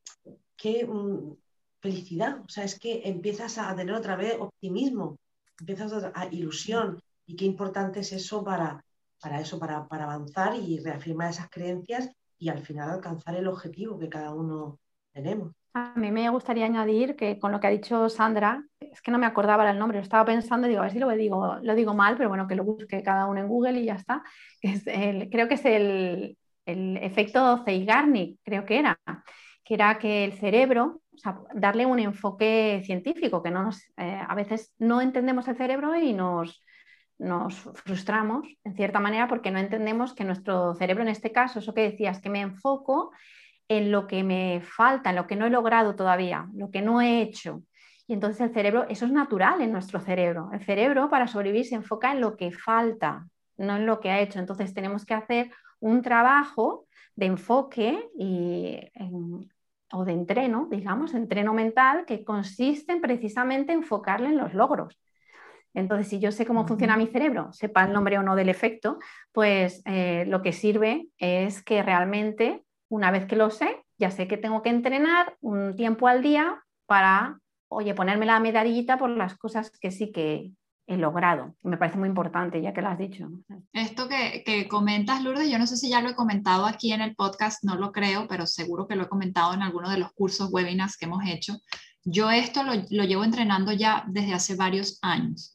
[0.56, 1.36] qué mm,
[1.80, 5.18] felicidad, o sea, es que empiezas a tener otra vez optimismo,
[5.60, 8.86] empiezas a, ilusión, y qué importante es eso para,
[9.22, 13.98] para eso, para, para avanzar y reafirmar esas creencias y al final alcanzar el objetivo
[13.98, 14.80] que cada uno
[15.14, 15.54] tenemos.
[15.74, 19.18] A mí me gustaría añadir que con lo que ha dicho Sandra, es que no
[19.18, 21.94] me acordaba el nombre, estaba pensando y digo, a ver si lo digo, lo digo
[21.94, 24.24] mal, pero bueno, que lo busque cada uno en Google y ya está.
[24.62, 29.00] Es creo que es el, el efecto Zeigarnik, creo que era,
[29.64, 31.02] que era que el cerebro,
[31.54, 36.14] darle un enfoque científico, que no nos, eh, a veces no entendemos el cerebro y
[36.14, 36.64] nos,
[37.18, 41.74] nos frustramos en cierta manera porque no entendemos que nuestro cerebro, en este caso, eso
[41.74, 43.12] que decías, que me enfoco
[43.68, 47.02] en lo que me falta, en lo que no he logrado todavía, lo que no
[47.02, 47.64] he hecho.
[48.08, 50.50] Y entonces el cerebro, eso es natural en nuestro cerebro.
[50.54, 54.20] El cerebro para sobrevivir se enfoca en lo que falta, no en lo que ha
[54.20, 54.40] hecho.
[54.40, 56.86] Entonces tenemos que hacer un trabajo
[57.16, 58.80] de enfoque y,
[59.92, 65.00] o de entreno, digamos, entreno mental, que consiste en precisamente enfocarle en los logros.
[65.76, 68.98] Entonces, si yo sé cómo funciona mi cerebro, sepa el nombre o no del efecto,
[69.32, 74.28] pues eh, lo que sirve es que realmente una vez que lo sé, ya sé
[74.28, 79.36] que tengo que entrenar un tiempo al día para, oye, ponerme la medallita por las
[79.38, 80.52] cosas que sí que
[80.88, 81.56] he logrado.
[81.64, 83.28] Me parece muy importante, ya que lo has dicho.
[83.74, 87.02] Esto que, que, comentas, Lourdes, yo no sé si ya lo he comentado aquí en
[87.02, 90.12] el podcast, no lo creo, pero seguro que lo he comentado en alguno de los
[90.14, 91.58] cursos, webinars que hemos hecho.
[92.04, 95.55] Yo esto lo, lo llevo entrenando ya desde hace varios años.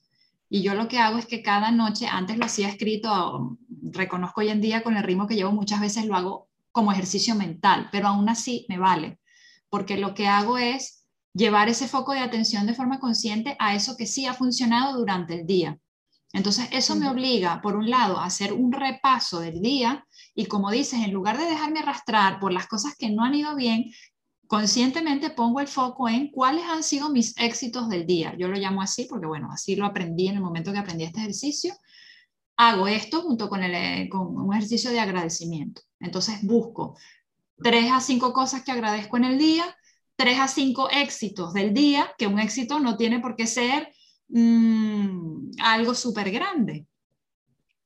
[0.52, 4.48] Y yo lo que hago es que cada noche, antes lo hacía escrito, reconozco hoy
[4.48, 8.08] en día con el ritmo que llevo, muchas veces lo hago como ejercicio mental, pero
[8.08, 9.20] aún así me vale,
[9.68, 13.96] porque lo que hago es llevar ese foco de atención de forma consciente a eso
[13.96, 15.78] que sí ha funcionado durante el día.
[16.32, 20.70] Entonces, eso me obliga, por un lado, a hacer un repaso del día y, como
[20.70, 23.92] dices, en lugar de dejarme arrastrar por las cosas que no han ido bien,
[24.50, 28.34] conscientemente pongo el foco en cuáles han sido mis éxitos del día.
[28.36, 31.20] Yo lo llamo así porque, bueno, así lo aprendí en el momento que aprendí este
[31.20, 31.72] ejercicio
[32.60, 35.80] hago esto junto con, el, eh, con un ejercicio de agradecimiento.
[35.98, 36.98] Entonces busco
[37.62, 39.64] tres a cinco cosas que agradezco en el día,
[40.14, 43.90] tres a cinco éxitos del día, que un éxito no tiene por qué ser
[44.28, 46.86] mm, algo súper grande.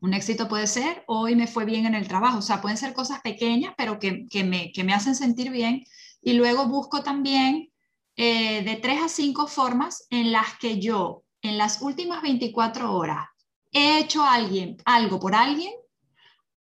[0.00, 2.94] Un éxito puede ser, hoy me fue bien en el trabajo, o sea, pueden ser
[2.94, 5.84] cosas pequeñas, pero que, que, me, que me, hacen sentir bien.
[6.24, 7.70] Y luego busco también
[8.16, 13.26] eh, de tres a cinco formas en las que yo, en las últimas 24 horas,
[13.70, 15.72] he hecho alguien, algo por alguien,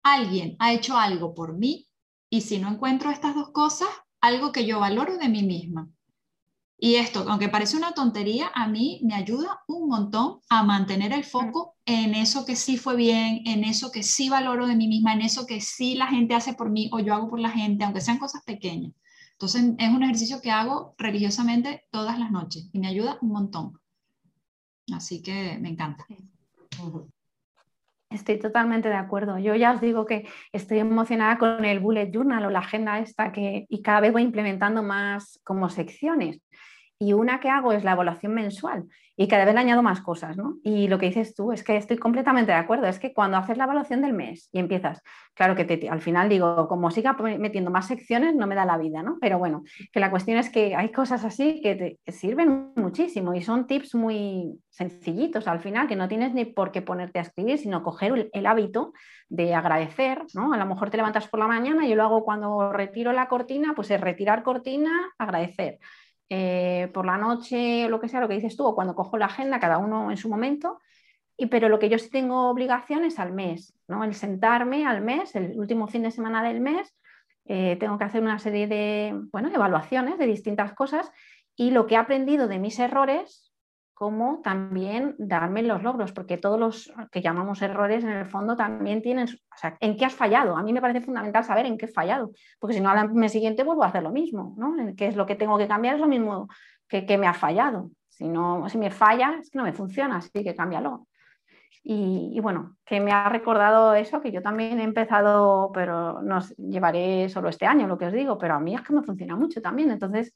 [0.02, 1.88] alguien ha hecho algo por mí,
[2.28, 3.88] y si no encuentro estas dos cosas,
[4.20, 5.88] algo que yo valoro de mí misma.
[6.78, 11.22] Y esto, aunque parece una tontería, a mí me ayuda un montón a mantener el
[11.22, 15.12] foco en eso que sí fue bien, en eso que sí valoro de mí misma,
[15.12, 17.84] en eso que sí la gente hace por mí o yo hago por la gente,
[17.84, 18.92] aunque sean cosas pequeñas.
[19.42, 23.80] Entonces es un ejercicio que hago religiosamente todas las noches y me ayuda un montón.
[24.94, 26.06] Así que me encanta.
[28.08, 29.40] Estoy totalmente de acuerdo.
[29.40, 33.32] Yo ya os digo que estoy emocionada con el bullet journal o la agenda esta
[33.32, 36.40] que y cada vez voy implementando más como secciones
[37.02, 38.84] y una que hago es la evaluación mensual
[39.16, 40.58] y cada vez le añado más cosas, ¿no?
[40.62, 43.58] Y lo que dices tú es que estoy completamente de acuerdo, es que cuando haces
[43.58, 45.02] la evaluación del mes y empiezas,
[45.34, 49.02] claro que al final digo, como siga metiendo más secciones no me da la vida,
[49.02, 49.18] ¿no?
[49.20, 53.42] Pero bueno, que la cuestión es que hay cosas así que te sirven muchísimo y
[53.42, 57.58] son tips muy sencillitos al final, que no tienes ni por qué ponerte a escribir,
[57.58, 58.92] sino coger el, hábito
[59.28, 60.52] de agradecer, ¿no?
[60.52, 63.72] A lo mejor te levantas por la mañana, yo lo hago cuando retiro la cortina,
[63.74, 65.80] pues es retirar cortina, agradecer
[66.34, 69.18] eh, por la noche o lo que sea, lo que dices tú, o cuando cojo
[69.18, 70.80] la agenda, cada uno en su momento.
[71.36, 74.02] Y, pero lo que yo sí tengo obligación es al mes, ¿no?
[74.02, 76.96] el sentarme al mes, el último fin de semana del mes,
[77.44, 81.12] eh, tengo que hacer una serie de bueno, evaluaciones de distintas cosas
[81.54, 83.51] y lo que he aprendido de mis errores,
[84.02, 89.00] como también darme los logros, porque todos los que llamamos errores en el fondo también
[89.00, 90.56] tienen, o sea, ¿en qué has fallado?
[90.56, 93.30] A mí me parece fundamental saber en qué he fallado, porque si no al mes
[93.30, 94.74] siguiente vuelvo a hacer lo mismo, ¿no?
[94.96, 95.94] ¿Qué es lo que tengo que cambiar?
[95.94, 96.48] Es lo mismo
[96.88, 97.92] que, que me ha fallado.
[98.08, 101.06] Si, no, si me falla, es que no me funciona, así que cámbialo.
[101.84, 106.40] Y, y, bueno, que me ha recordado eso, que yo también he empezado, pero no
[106.56, 109.36] llevaré solo este año, lo que os digo, pero a mí es que me funciona
[109.36, 109.92] mucho también.
[109.92, 110.34] Entonces,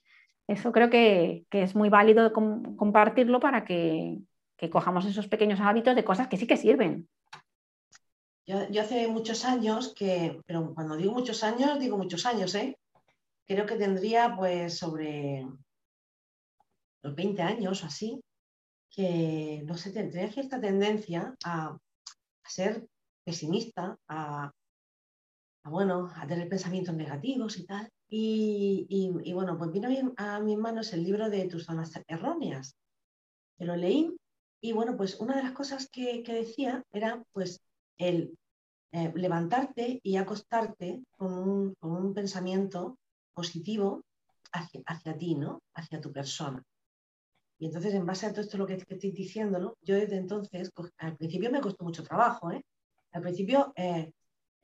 [0.49, 4.18] eso creo que, es muy válido compartirlo para que,
[4.70, 7.09] cojamos esos pequeños hábitos de cosas que sí que sirven.
[8.47, 12.78] Yo, hace muchos años que, pero cuando digo muchos años, digo muchos años, ¿eh?
[13.47, 15.47] Creo que tendría pues sobre
[17.03, 18.20] los 20 años o así,
[18.88, 21.76] que no sé, tendría cierta tendencia a,
[22.44, 22.86] ser
[23.24, 24.53] pesimista, a,
[25.64, 27.90] a, bueno, a tener pensamientos negativos y tal.
[28.09, 32.77] Y, bueno, pues vino a, mis manos el libro de tus zonas erróneas.
[33.59, 34.17] que lo leí
[34.61, 37.61] y bueno, pues una de las cosas que, decía era pues
[37.99, 38.37] el
[38.93, 42.99] eh, levantarte y acostarte con un, pensamiento
[43.35, 44.03] positivo
[44.53, 45.63] hacia, hacia, ti, ¿no?
[45.75, 46.63] Hacia tu persona.
[47.59, 49.77] Y entonces, en base a todo esto lo que, estoy diciendo, ¿no?
[49.83, 52.65] Yo desde entonces, al principio me costó mucho trabajo, ¿eh?
[53.13, 54.13] Al principio eh,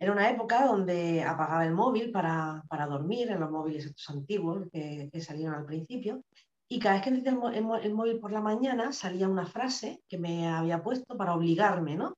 [0.03, 5.55] era una época donde apagaba el móvil para, dormir, en los móviles antiguos que, salieron
[5.55, 6.25] al principio,
[6.69, 10.49] y cada vez que encendía el, móvil por la mañana salía una frase que me
[10.49, 12.17] había puesto para obligarme, ¿no?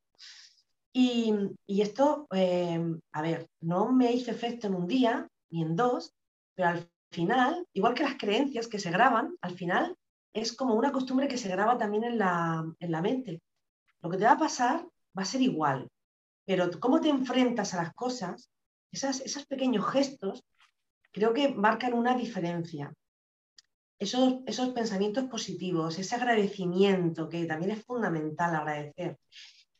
[0.94, 1.34] Y,
[1.66, 2.82] esto, eh,
[3.12, 6.14] a ver, no me hizo efecto en un día ni en dos,
[6.54, 9.94] pero al final, igual que las creencias que se graban, al final
[10.32, 13.42] es como una costumbre que se graba también en la, en la mente.
[14.00, 15.90] Lo que te va a pasar va a ser igual,
[16.44, 18.50] pero cómo te enfrentas a las cosas,
[18.90, 20.44] esos pequeños gestos,
[21.10, 22.92] creo que marcan una diferencia.
[23.98, 29.18] Esos, esos pensamientos positivos, ese agradecimiento, que también es fundamental agradecer.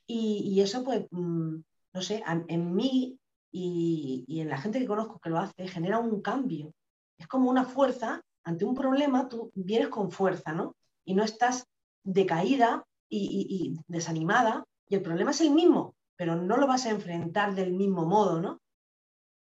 [0.07, 1.57] Y, eso, pues, mm,
[1.93, 3.19] no sé, en, mí
[3.51, 6.73] y, y, en la gente que conozco que lo hace, genera un cambio.
[7.19, 10.77] Es como una fuerza, ante un problema, tú vienes con fuerza, ¿no?
[11.05, 11.67] Y no estás
[12.03, 16.91] decaída y, y desanimada, y el problema es el mismo, pero no lo vas a
[16.91, 18.61] enfrentar del mismo modo, ¿no?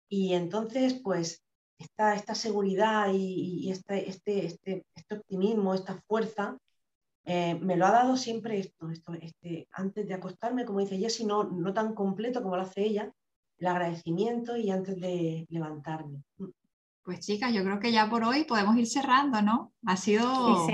[0.09, 1.43] Y entonces, pues,
[1.78, 6.57] esta, esta seguridad y, este, este, este, este, optimismo, esta fuerza,
[7.26, 11.09] eh, me lo ha dado siempre esto, esto este, antes de acostarme, como dice ella,
[11.26, 13.11] no, no tan completo como lo hace ella,
[13.59, 16.24] el agradecimiento y antes de levantarme.
[17.03, 19.74] Pues chicas, yo creo que ya por hoy podemos ir cerrando, ¿no?
[19.86, 20.67] Ha sido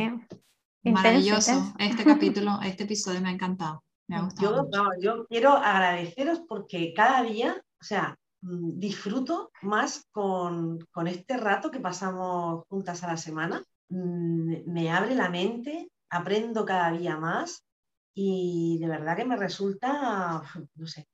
[0.84, 3.84] maravilloso este capítulo, este episodio me ha encantado.
[4.08, 4.70] Yo,
[5.02, 11.80] yo quiero agradeceros porque cada día, o sea, mm, disfruto más con, este rato que
[11.80, 13.64] pasamos juntas a la semana.
[13.90, 17.64] Mm, me abre la mente, aprendo cada día más
[18.14, 20.42] y de verdad que me resulta,
[20.76, 21.08] no sé,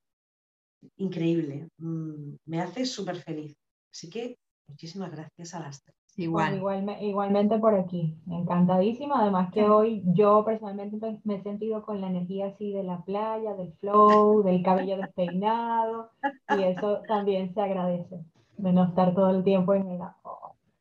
[0.96, 1.68] increíble.
[1.78, 3.56] Mm, me hace súper feliz.
[3.92, 4.38] Así que
[4.68, 6.01] muchísimas gracias a las tres.
[6.16, 6.62] Igual.
[7.00, 9.22] igualmente por aquí, encantadísima.
[9.22, 13.54] Además que hoy yo personalmente me he sentido con la energía así de la playa,
[13.54, 16.10] del flow, del cabello despeinado
[16.56, 18.20] y eso también se agradece,
[18.58, 20.00] de no estar todo el tiempo en el...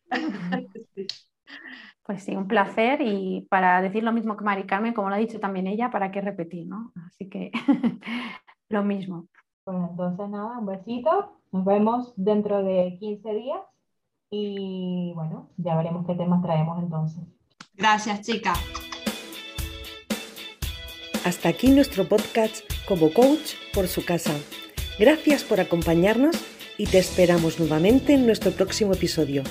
[2.03, 5.19] Pues sí, un placer y para decir lo mismo que Mari Carmen, como lo ha
[5.19, 6.67] dicho también ella, ¿para qué repetir?
[6.67, 6.91] ¿no?
[7.05, 7.51] Así que
[8.69, 9.27] lo mismo.
[9.63, 13.61] Pues entonces nada, un besito, nos vemos dentro de 15 días
[14.31, 17.21] y bueno, ya veremos qué temas traemos entonces.
[17.75, 18.53] Gracias, chica.
[21.25, 24.33] Hasta aquí nuestro podcast como coach por su casa.
[24.97, 26.35] Gracias por acompañarnos
[26.77, 29.43] y te esperamos nuevamente en nuestro próximo episodio.